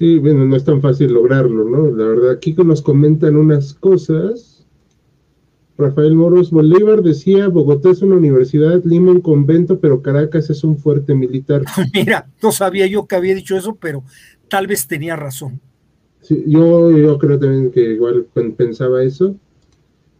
[0.00, 1.94] Sí, bueno, no es tan fácil lograrlo, ¿no?
[1.94, 4.66] La verdad, aquí nos comentan unas cosas.
[5.76, 10.78] Rafael Moros Bolívar decía, Bogotá es una universidad, Lima un convento, pero Caracas es un
[10.78, 11.64] fuerte militar.
[11.92, 14.02] Mira, no sabía yo que había dicho eso, pero
[14.48, 15.60] tal vez tenía razón.
[16.22, 18.26] Sí, yo, yo creo también que igual
[18.56, 19.36] pensaba eso.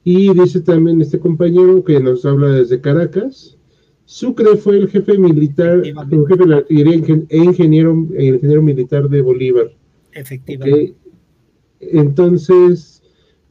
[0.05, 3.57] Y dice también este compañero que nos habla desde Caracas.
[4.11, 6.95] Sucre fue el jefe militar, el jefe de la artillería
[7.29, 9.71] e ingeniero, ingeniero militar de Bolívar.
[10.11, 10.97] Efectivamente.
[11.79, 13.05] Entonces,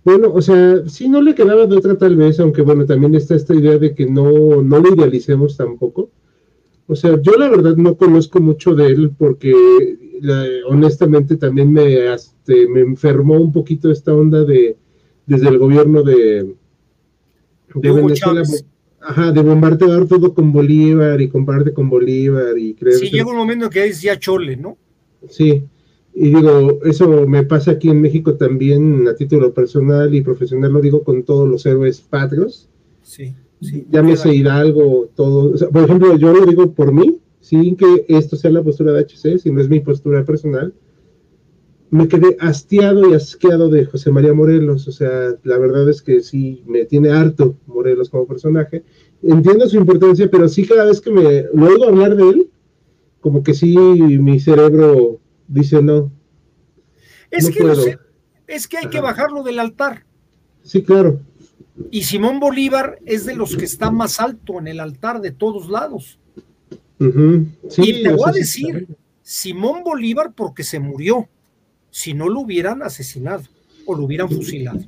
[0.03, 3.35] bueno, o sea, sí no le quedaba de otra tal vez, aunque bueno, también está
[3.35, 6.09] esta idea de que no, no lo idealicemos tampoco.
[6.87, 9.53] O sea, yo la verdad no conozco mucho de él porque
[10.67, 14.75] honestamente también me, este, me enfermó un poquito esta onda de
[15.25, 16.53] desde el gobierno de,
[17.75, 18.43] de Venezuela.
[19.01, 23.37] Ajá, de bombardear todo con Bolívar y comparte con Bolívar y creo Sí, llega un
[23.37, 24.77] momento que es ya chole, ¿no?
[25.29, 25.63] Sí,
[26.13, 30.81] y digo, eso me pasa aquí en México también a título personal y profesional, lo
[30.81, 32.67] digo con todos los héroes patrios.
[33.01, 33.85] Sí, sí.
[33.89, 35.53] Llámese Hidalgo, todo.
[35.71, 39.39] por ejemplo, yo lo digo por mí, sin que esto sea la postura de HC,
[39.39, 40.73] si no es mi postura personal,
[41.91, 44.87] me quedé hastiado y asqueado de José María Morelos.
[44.87, 48.83] O sea, la verdad es que sí me tiene harto Morelos como personaje.
[49.23, 52.49] Entiendo su importancia, pero sí cada vez que me oigo hablar de él,
[53.21, 56.11] como que sí, mi cerebro dice no.
[57.31, 57.97] Es, que,
[58.47, 60.05] es que hay que bajarlo del altar.
[60.63, 61.19] Sí, claro.
[61.91, 65.69] Y Simón Bolívar es de los que está más alto en el altar de todos
[65.69, 66.19] lados.
[66.99, 68.87] y te voy a decir,
[69.21, 71.29] Simón Bolívar porque se murió,
[71.91, 73.43] si no lo hubieran asesinado
[73.85, 74.79] o lo hubieran fusilado.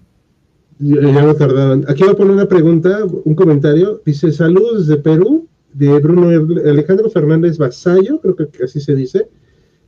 [0.80, 1.86] Ya, no tardaban.
[1.88, 4.02] Aquí voy a poner una pregunta, un comentario.
[4.06, 9.28] Dice, saludos desde Perú, de Bruno Alejandro Fernández Vasallo, creo que así se dice.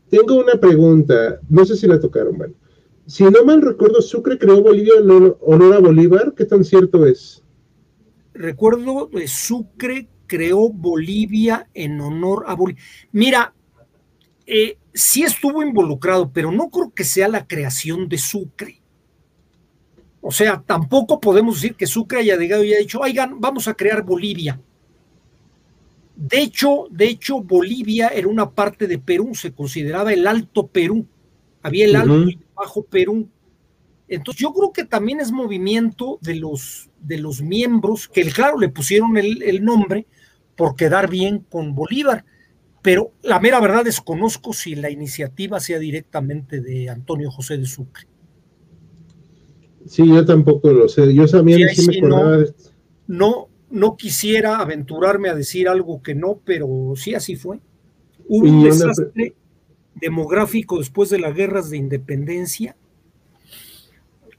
[0.09, 2.53] Tengo una pregunta, no sé si la tocaron, bueno.
[3.05, 5.09] Si no mal recuerdo, Sucre creó Bolivia en
[5.41, 7.43] honor a Bolívar, ¿qué tan cierto es?
[8.33, 12.81] Recuerdo, de Sucre creó Bolivia en honor a Bolivia.
[13.11, 13.53] Mira,
[14.45, 18.81] eh, sí estuvo involucrado, pero no creo que sea la creación de Sucre.
[20.21, 23.73] O sea, tampoco podemos decir que Sucre haya llegado y haya dicho, oigan, vamos a
[23.73, 24.59] crear Bolivia.
[26.15, 31.05] De hecho, de hecho, Bolivia era una parte de Perú, se consideraba el Alto Perú.
[31.61, 33.27] Había el Alto y el Bajo Perú.
[34.07, 38.69] Entonces, yo creo que también es movimiento de los, de los miembros, que claro, le
[38.69, 40.05] pusieron el, el nombre
[40.55, 42.23] por quedar bien con Bolívar,
[42.83, 48.05] pero la mera verdad desconozco si la iniciativa sea directamente de Antonio José de Sucre.
[49.87, 51.13] Sí, yo tampoco lo sé.
[51.13, 52.45] Yo también sí, me acordaba
[53.07, 57.59] no, no, quisiera aventurarme a decir algo que no, pero sí así fue.
[58.27, 59.33] Hubo un desastre
[59.95, 62.75] demográfico después de las guerras de independencia.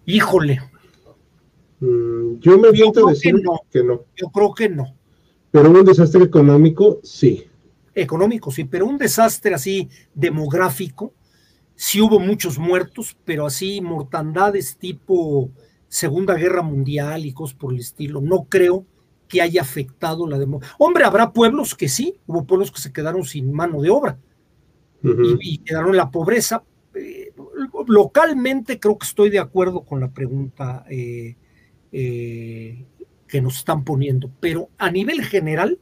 [0.05, 0.61] Híjole.
[1.81, 3.35] Mm, yo me viento decir
[3.71, 4.05] que no.
[4.17, 4.97] Yo creo que no.
[5.51, 7.47] Pero un desastre económico, sí.
[7.95, 11.13] Económico, sí, pero un desastre así demográfico,
[11.75, 15.51] sí hubo muchos muertos, pero así mortandades tipo
[15.89, 18.21] Segunda Guerra Mundial y cosas por el estilo.
[18.21, 18.85] No creo
[19.29, 20.77] que haya afectado la democracia.
[20.79, 24.19] Hombre, habrá pueblos que sí, hubo pueblos que se quedaron sin mano de obra
[25.41, 26.65] y, quedaron en la pobreza.
[26.95, 27.33] Eh,
[27.87, 31.37] localmente creo que estoy de acuerdo con la pregunta eh,
[31.93, 32.85] eh,
[33.27, 35.79] que nos están poniendo, pero a nivel general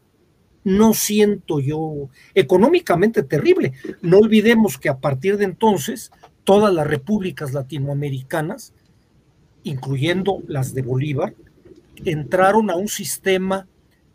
[0.65, 3.73] no siento yo económicamente terrible.
[4.01, 6.13] No olvidemos que a partir de entonces
[6.45, 8.73] todas las repúblicas latinoamericanas,
[9.65, 11.35] incluyendo las de Bolívar,
[12.05, 13.67] entraron a un sistema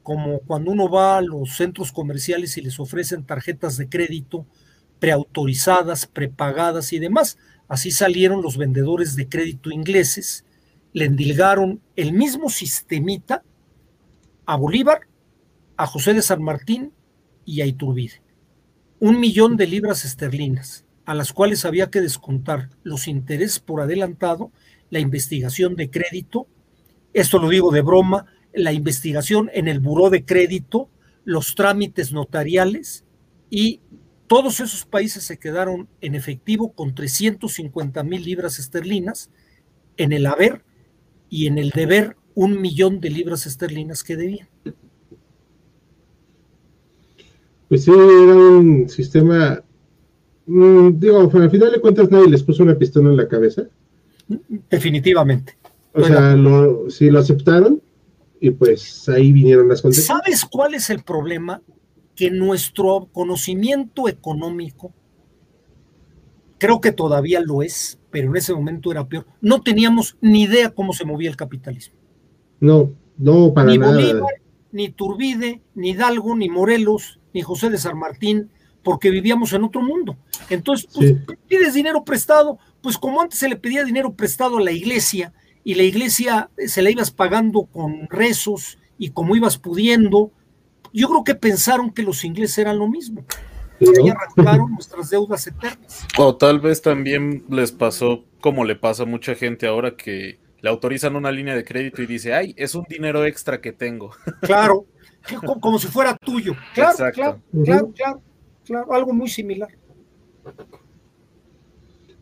[0.04, 4.46] como cuando uno va a los centros comerciales y les ofrecen tarjetas de crédito
[5.00, 7.38] preautorizadas, prepagadas y demás.
[7.68, 10.46] Así salieron los vendedores de crédito ingleses,
[10.94, 13.44] le endilgaron el mismo sistemita
[14.46, 15.02] a Bolívar
[15.78, 16.92] a José de San Martín
[17.46, 18.22] y a Iturbide.
[19.00, 24.52] Un millón de libras esterlinas, a las cuales había que descontar los intereses por adelantado,
[24.90, 26.48] la investigación de crédito,
[27.14, 30.90] esto lo digo de broma, la investigación en el buró de crédito,
[31.24, 33.06] los trámites notariales
[33.50, 33.82] y
[34.28, 39.30] todos esos países se quedaron en efectivo con 350 mil libras esterlinas,
[39.96, 40.64] en el haber
[41.30, 44.50] y en el deber un millón de libras esterlinas que debían.
[47.70, 49.62] Pues sí, era un sistema,
[50.46, 53.64] mm, digo, al final de cuentas nadie les puso una pistola en la cabeza.
[54.70, 55.58] Definitivamente.
[55.94, 57.82] O sea, lo, sí lo aceptaron
[58.40, 60.18] y pues ahí vinieron las consecuencias.
[60.18, 61.62] ¿Sabes cuál es el problema?
[62.16, 64.94] Que nuestro conocimiento económico,
[66.60, 69.26] creo que todavía lo es, pero en ese momento era peor.
[69.42, 71.96] No teníamos ni idea cómo se movía el capitalismo.
[72.60, 73.94] No, no, para ni nada.
[73.94, 74.34] Bolívar,
[74.78, 78.52] ni Turbide, ni Hidalgo, ni Morelos, ni José de San Martín,
[78.84, 80.18] porque vivíamos en otro mundo.
[80.52, 81.16] Entonces, pues,
[81.48, 85.74] pides dinero prestado, pues como antes se le pedía dinero prestado a la iglesia y
[85.74, 90.32] la iglesia se la ibas pagando con rezos y como ibas pudiendo,
[90.94, 93.26] yo creo que pensaron que los ingleses eran lo mismo.
[93.80, 96.06] Y arrancaron nuestras deudas eternas.
[96.20, 100.70] O tal vez también les pasó como le pasa a mucha gente ahora que le
[100.70, 104.12] autorizan una línea de crédito y dice, ay, es un dinero extra que tengo.
[104.42, 104.86] Claro,
[105.60, 106.54] como, si fuera tuyo.
[106.74, 108.22] Claro, claro, claro, claro,
[108.66, 109.70] claro, algo muy similar.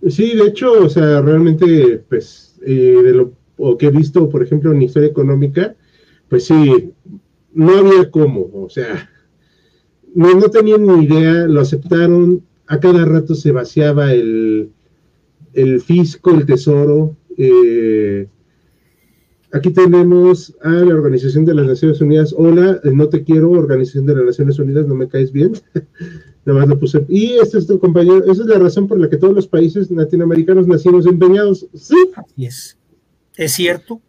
[0.10, 4.72] Sí, de hecho, o sea, realmente, pues, eh, de lo que he visto, por ejemplo,
[4.72, 5.76] en historia económica,
[6.30, 6.94] pues sí,
[7.54, 9.10] no había cómo, o sea,
[10.14, 14.72] no, no tenían ni idea, lo aceptaron, a cada rato se vaciaba el,
[15.54, 18.28] el fisco, el tesoro, eh,
[19.52, 22.34] aquí tenemos a la Organización de las Naciones Unidas.
[22.38, 25.54] Hola, eh, no te quiero, Organización de las Naciones Unidas, no me caes bien.
[26.46, 27.04] Nada más lo puse.
[27.10, 28.24] Y este es tu compañero.
[28.32, 31.68] Esa es la razón por la que todos los países latinoamericanos nacimos empeñados.
[31.74, 31.96] Sí.
[32.16, 32.78] Así es.
[33.36, 34.00] Es cierto.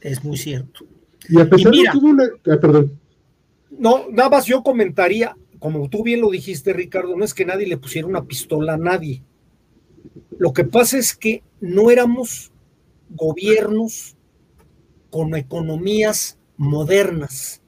[0.00, 0.86] Es muy cierto.
[1.28, 2.24] Y a pesar de que hubo una.
[2.46, 2.92] Ah, perdón.
[3.76, 5.36] No, nada más yo comentaría.
[5.58, 8.78] como tú bien lo dijiste, Ricardo, no es que nadie le pusiera una pistola a
[8.78, 9.22] nadie.
[10.38, 12.50] Lo que pasa es que no éramos
[13.10, 14.16] gobiernos
[15.10, 17.62] con economías modernas.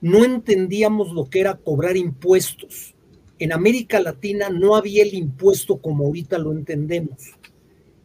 [0.00, 2.94] No entendíamos lo que era cobrar impuestos.
[3.38, 7.36] En América Latina no había el impuesto como ahorita lo entendemos.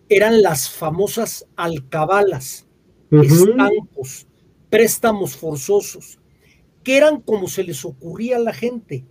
[0.09, 2.67] Eran las famosas alcabalas,
[3.11, 4.27] estancos,
[4.69, 6.19] préstamos forzosos,
[6.83, 9.05] que eran como se les ocurría a la gente.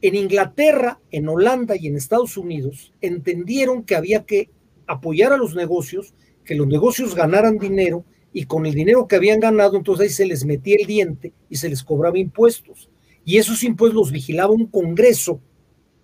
[0.00, 4.50] En Inglaterra, en Holanda y en Estados Unidos entendieron que había que
[4.86, 6.14] apoyar a los negocios,
[6.44, 10.26] que los negocios ganaran dinero y con el dinero que habían ganado, entonces ahí se
[10.26, 12.88] les metía el diente y se les cobraba impuestos.
[13.24, 15.40] Y esos impuestos los vigilaba un Congreso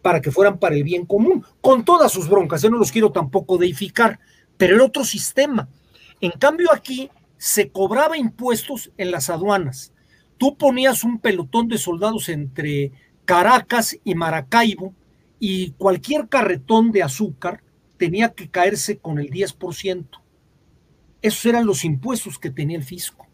[0.03, 2.63] para que fueran para el bien común, con todas sus broncas.
[2.63, 4.21] Yo no los quiero tampoco deificar,
[4.57, 5.69] pero el otro sistema.
[6.21, 9.93] En cambio aquí se cobraba impuestos en las aduanas.
[10.37, 12.93] Tú ponías un pelotón de soldados entre
[13.25, 14.95] Caracas y Maracaibo
[15.41, 17.63] y cualquier carretón de azúcar
[17.97, 20.07] tenía que caerse con el 10%.
[21.23, 23.27] Esos eran los impuestos que tenía el fisco.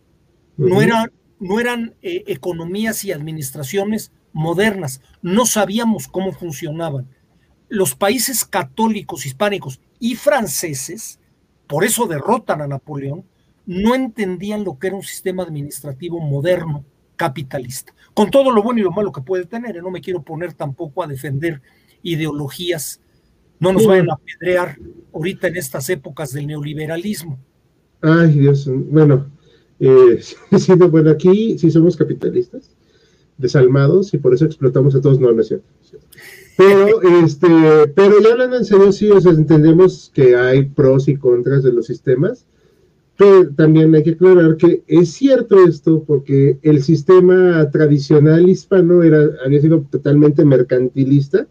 [0.57, 1.11] No eran,
[1.41, 5.01] no eran eh, economías y administraciones modernas.
[5.23, 7.09] No sabíamos cómo funcionaban.
[7.69, 11.19] Los países católicos, hispánicos y franceses,
[11.67, 13.25] por eso derrotan a Napoleón,
[13.67, 16.85] no entendían lo que era un sistema administrativo moderno
[17.17, 19.77] capitalista, con todo lo bueno y lo malo que puede tener.
[19.77, 19.83] ¿eh?
[19.83, 21.63] No me quiero poner tampoco a defender
[22.03, 23.01] ideologías,
[23.59, 24.79] no nos vayan a apedrear
[25.13, 27.39] ahorita en estas épocas del neoliberalismo.
[28.07, 29.31] Ay, Dios, bueno,
[29.81, 30.21] eh,
[30.91, 32.71] bueno, aquí sí somos capitalistas,
[33.39, 35.67] desalmados, y por eso explotamos a todos, no, no es cierto.
[36.59, 37.49] Pero, este,
[37.95, 41.73] pero ya hablando en serio, sí, o sea, entendemos que hay pros y contras de
[41.73, 42.45] los sistemas,
[43.17, 49.31] pero también hay que aclarar que es cierto esto porque el sistema tradicional hispano era,
[49.47, 51.47] había sido totalmente mercantilista,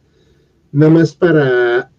[0.72, 1.93] nada más para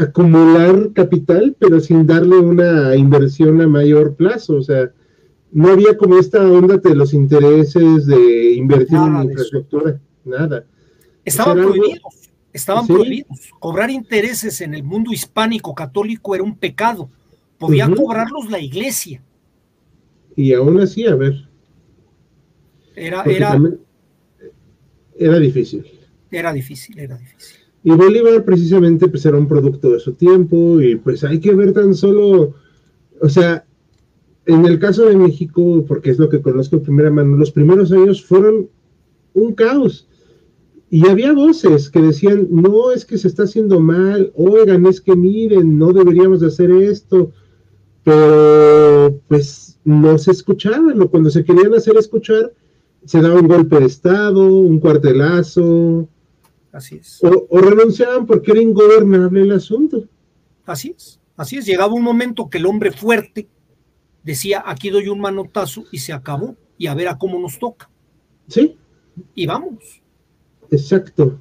[0.00, 4.56] acumular capital, pero sin darle una inversión a mayor plazo.
[4.56, 4.90] O sea,
[5.52, 10.64] no había como esta onda de los intereses de invertir en infraestructura, nada.
[11.24, 13.50] Estaban prohibidos, estaban prohibidos.
[13.58, 17.08] Cobrar intereses en el mundo hispánico católico era un pecado
[17.58, 19.22] Podía cobrarlos la iglesia.
[20.34, 21.48] Y aún así, a ver.
[22.94, 23.58] Era, era,
[25.18, 25.84] era difícil.
[26.30, 27.56] Era difícil, era difícil.
[27.86, 31.72] Y Bolívar precisamente pues era un producto de su tiempo y pues hay que ver
[31.72, 32.52] tan solo,
[33.20, 33.64] o sea,
[34.44, 37.92] en el caso de México, porque es lo que conozco de primera mano, los primeros
[37.92, 38.68] años fueron
[39.34, 40.08] un caos.
[40.90, 45.14] Y había voces que decían, no, es que se está haciendo mal, oigan, es que
[45.14, 47.30] miren, no deberíamos de hacer esto,
[48.02, 52.52] pero pues no se escuchaban, o cuando se querían hacer escuchar,
[53.04, 56.08] se daba un golpe de Estado, un cuartelazo.
[56.72, 57.20] Así es.
[57.22, 60.06] O, renunciaban porque era ingobernable el asunto.
[60.64, 61.66] Así es, así es.
[61.66, 63.48] Llegaba un momento que el hombre fuerte
[64.22, 67.88] decía, aquí doy un manotazo y se acabó, y a ver a cómo nos toca.
[68.48, 68.76] Sí.
[69.34, 70.02] Y vamos.
[70.70, 71.40] Exacto.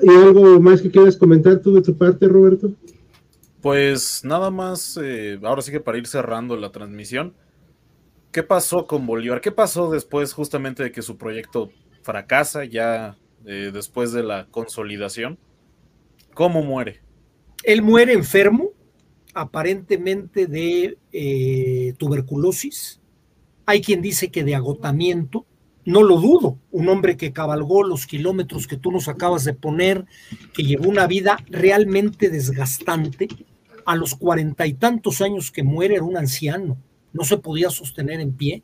[0.00, 2.72] ¿Y algo más que quieras comentar tú de tu parte, Roberto?
[3.60, 7.34] Pues nada más, eh, ahora sí que para ir cerrando la transmisión,
[8.30, 9.40] ¿qué pasó con Bolívar?
[9.40, 11.70] ¿Qué pasó después justamente de que su proyecto
[12.02, 15.38] fracasa ya después de la consolidación?
[16.34, 17.00] ¿Cómo muere?
[17.64, 18.70] Él muere enfermo,
[19.34, 23.00] aparentemente de eh, tuberculosis.
[23.66, 25.46] Hay quien dice que de agotamiento.
[25.84, 30.04] No lo dudo, un hombre que cabalgó los kilómetros que tú nos acabas de poner,
[30.52, 33.28] que llevó una vida realmente desgastante,
[33.88, 36.76] a los cuarenta y tantos años que muere era un anciano,
[37.14, 38.62] no se podía sostener en pie.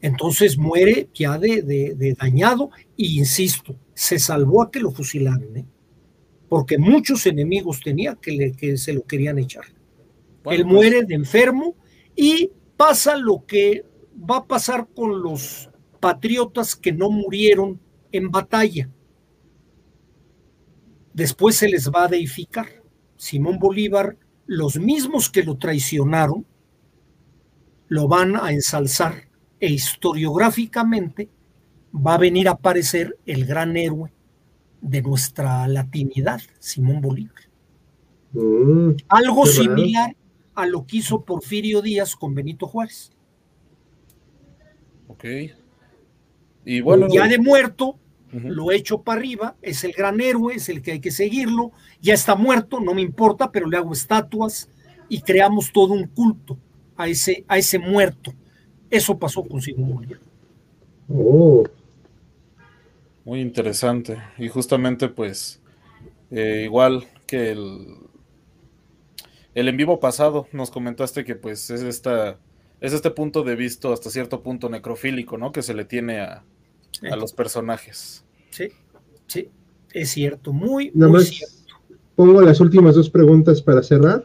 [0.00, 5.66] Entonces muere ya de, dañado e insisto, se salvó a que lo fusilaran, ¿eh?
[6.48, 9.64] porque muchos enemigos tenía que, le, que se lo querían echar.
[9.66, 9.74] Él
[10.42, 11.76] pues muere de enfermo
[12.14, 13.84] y pasa lo que
[14.18, 15.68] va a pasar con los
[16.00, 17.80] patriotas que no murieron
[18.12, 18.88] en batalla.
[21.12, 22.66] Después se les va a deificar.
[23.16, 26.46] Simón Bolívar, los mismos que lo traicionaron,
[27.88, 29.27] lo van a ensalzar
[29.60, 31.28] e historiográficamente
[31.94, 34.12] va a venir a aparecer el gran héroe
[34.80, 37.42] de nuestra latinidad, Simón Bolívar.
[38.32, 40.14] Mm, Algo similar
[40.54, 43.12] a lo que hizo Porfirio Díaz con Benito Juárez.
[45.08, 45.24] Ok.
[46.64, 47.08] Y bueno.
[47.10, 47.98] Ya de muerto,
[48.32, 52.14] lo echo para arriba, es el gran héroe, es el que hay que seguirlo, ya
[52.14, 54.68] está muerto, no me importa, pero le hago estatuas
[55.08, 56.58] y creamos todo un culto
[56.96, 58.34] a ese, a ese muerto.
[58.90, 60.20] Eso pasó con Simón Bolívar.
[61.08, 61.64] Oh.
[63.24, 64.18] Muy interesante.
[64.38, 65.60] Y justamente, pues,
[66.30, 67.96] eh, igual que el,
[69.54, 72.38] el en vivo pasado, nos comentaste que pues es esta
[72.80, 75.52] es este punto de vista hasta cierto punto necrofílico, ¿no?
[75.52, 76.44] Que se le tiene a,
[77.10, 78.24] a los personajes.
[78.50, 78.68] Sí,
[79.26, 79.48] sí,
[79.92, 81.74] es cierto, muy, Nada muy más cierto.
[82.14, 84.24] pongo las últimas dos preguntas para cerrar.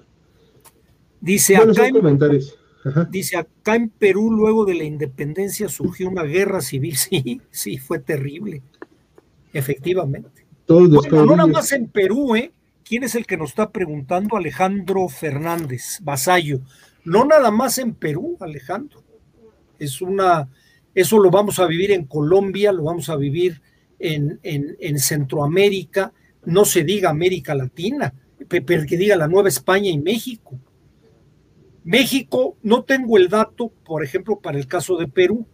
[1.20, 2.58] Dice Bueno, acá, son en, comentarios.
[2.86, 3.08] Ajá.
[3.10, 6.96] dice acá en Perú, luego de la independencia, surgió una guerra civil.
[6.98, 8.62] Sí, sí, fue terrible.
[9.54, 10.46] Efectivamente.
[10.66, 12.52] Todos los Bueno, no nada más en Perú, ¿eh?
[12.84, 14.36] ¿Quién es el que nos está preguntando?
[14.36, 16.62] Alejandro Fernández, Vasallo.
[17.06, 19.04] No nada más en Perú, Alejandro.
[19.80, 20.50] Es una,
[20.94, 23.62] eso lo vamos a vivir en Colombia, lo vamos a vivir
[24.00, 26.12] en, en, en Centroamérica,
[26.46, 28.14] no se diga América Latina,
[28.48, 28.62] que
[28.98, 30.60] diga la Nueva España y México.
[31.84, 35.46] México, no tengo el dato, por ejemplo, para el caso de Perú,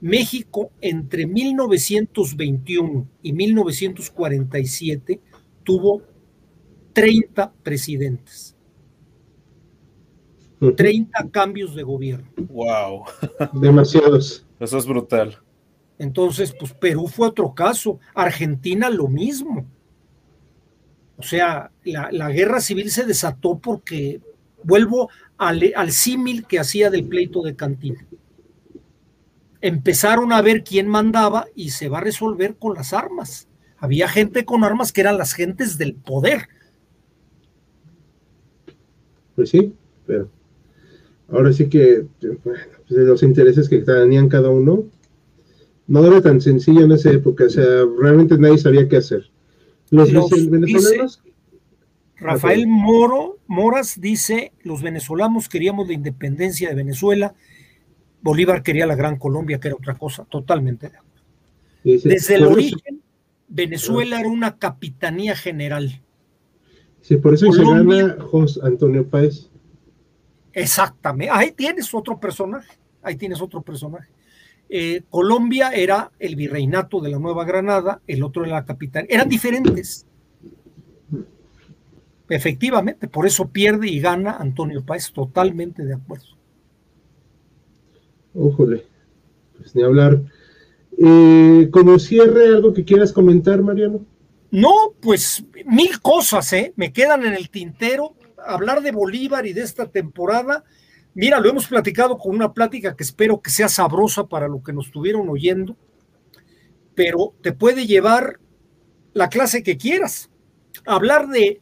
[0.00, 5.20] México entre 1921 y 1947
[5.62, 6.02] tuvo
[6.92, 8.56] 30 presidentes,
[10.60, 10.72] Ujú.
[10.74, 12.28] 30 cambios de gobierno.
[12.36, 13.04] Wow,
[13.60, 14.46] Demasiados.
[14.58, 15.38] eso es brutal.
[15.98, 19.66] Entonces, pues Perú fue otro caso, Argentina lo mismo.
[21.16, 24.20] O sea, la, la guerra civil se desató porque,
[24.62, 25.08] vuelvo
[25.38, 28.06] al, al símil que hacía del pleito de Cantina.
[29.60, 33.48] Empezaron a ver quién mandaba y se va a resolver con las armas.
[33.78, 36.48] Había gente con armas que eran las gentes del poder.
[39.34, 39.74] Pues sí,
[40.06, 40.30] pero
[41.28, 44.84] ahora sí que bueno, pues de los intereses que tenían cada uno,
[45.86, 47.64] no era tan sencillo en esa época, o sea,
[48.00, 49.30] realmente nadie sabía qué hacer.
[49.90, 51.22] Los, Los venezolanos,
[52.18, 52.66] Rafael.
[52.66, 57.34] Moro, Moras dice, los venezolanos queríamos la independencia de Venezuela,
[58.22, 60.88] Bolívar quería la Gran Colombia, que era otra cosa, totalmente.
[60.88, 61.22] de acuerdo.
[61.84, 63.02] dice, Desde el origen,
[63.48, 66.02] Venezuela era una capitanía general.
[67.02, 69.48] sí, por eso se Colombia- gana José Antonio Páez.
[70.52, 71.30] Exactamente.
[71.32, 72.76] Ahí tienes otro personaje.
[73.02, 74.08] Ahí tienes otro personaje.
[74.68, 79.06] Eh, Colombia era el virreinato de la Nueva Granada, el otro era la capital.
[79.08, 80.05] Eran diferentes.
[82.28, 86.26] Efectivamente, por eso pierde y gana Antonio Páez, totalmente de acuerdo.
[88.34, 88.84] Ójole,
[89.56, 90.20] pues ni hablar.
[90.98, 94.04] Eh, como cierre, algo que quieras comentar, Mariano.
[94.50, 96.72] No, pues mil cosas, ¿eh?
[96.76, 98.14] Me quedan en el tintero.
[98.44, 100.64] Hablar de Bolívar y de esta temporada.
[101.14, 104.72] Mira, lo hemos platicado con una plática que espero que sea sabrosa para lo que
[104.72, 105.76] nos estuvieron oyendo,
[106.94, 108.38] pero te puede llevar
[109.14, 110.30] la clase que quieras.
[110.84, 111.60] Hablar de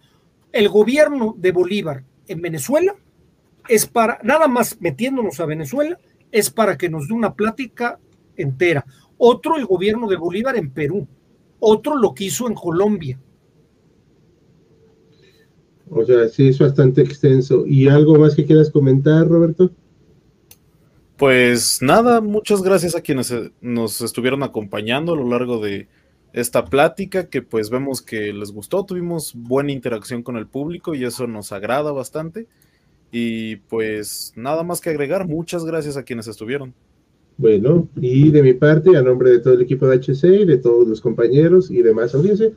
[0.55, 2.94] el gobierno de Bolívar en Venezuela
[3.68, 5.98] es para, nada más metiéndonos a Venezuela,
[6.30, 7.98] es para que nos dé una plática
[8.36, 8.86] entera.
[9.18, 11.09] Otro, el gobierno de Bolívar en Perú.
[11.59, 13.18] Otro, lo que hizo en Colombia.
[15.90, 17.66] O sea, sí es bastante extenso.
[17.66, 19.72] ¿Y algo más que quieras comentar, Roberto?
[21.16, 25.88] Pues nada, muchas gracias a quienes eh, nos estuvieron acompañando a lo largo de
[26.35, 31.05] esta plática, que pues vemos que les gustó, tuvimos buena interacción con el público y
[31.05, 32.49] eso nos agrada bastante.
[33.12, 36.74] Y pues nada más que agregar, muchas gracias a quienes estuvieron.
[37.36, 40.59] Bueno, y de mi parte, a nombre de todo el equipo de HC y de
[40.59, 42.51] todos los compañeros y demás audiencia,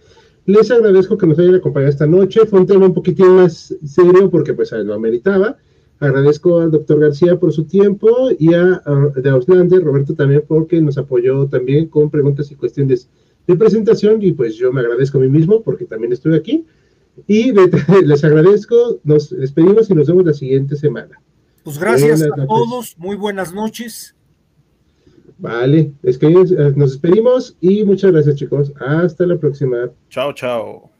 [0.48, 2.48] les agradezco que nos hayan acompañado esta noche.
[2.48, 5.56] Fue un tema más serio porque pues lo ameritaba.
[6.00, 10.82] Agradezco al doctor García por su tiempo y a, a de Auslander, Roberto también porque
[10.82, 13.08] nos apoyó también con preguntas y cuestiones
[13.48, 16.66] de presentación y pues yo me agradezco a mí mismo porque también estuve aquí.
[17.26, 17.52] Y
[18.06, 21.20] les agradezco, nos despedimos y nos vemos la siguiente semana.
[21.64, 22.48] Pues gracias Buenas a noches.
[22.48, 24.16] todos, muy buenas noches.
[25.40, 28.72] Vale, es que eh, nos despedimos y muchas gracias chicos.
[28.80, 29.90] Hasta la próxima.
[30.10, 30.92] Chao, chao.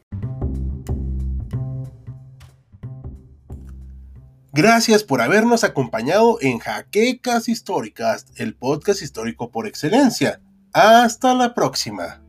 [4.52, 10.40] Gracias por habernos acompañado en Jaquecas Históricas, el podcast histórico por excelencia.
[10.72, 12.22] Hasta la próxima.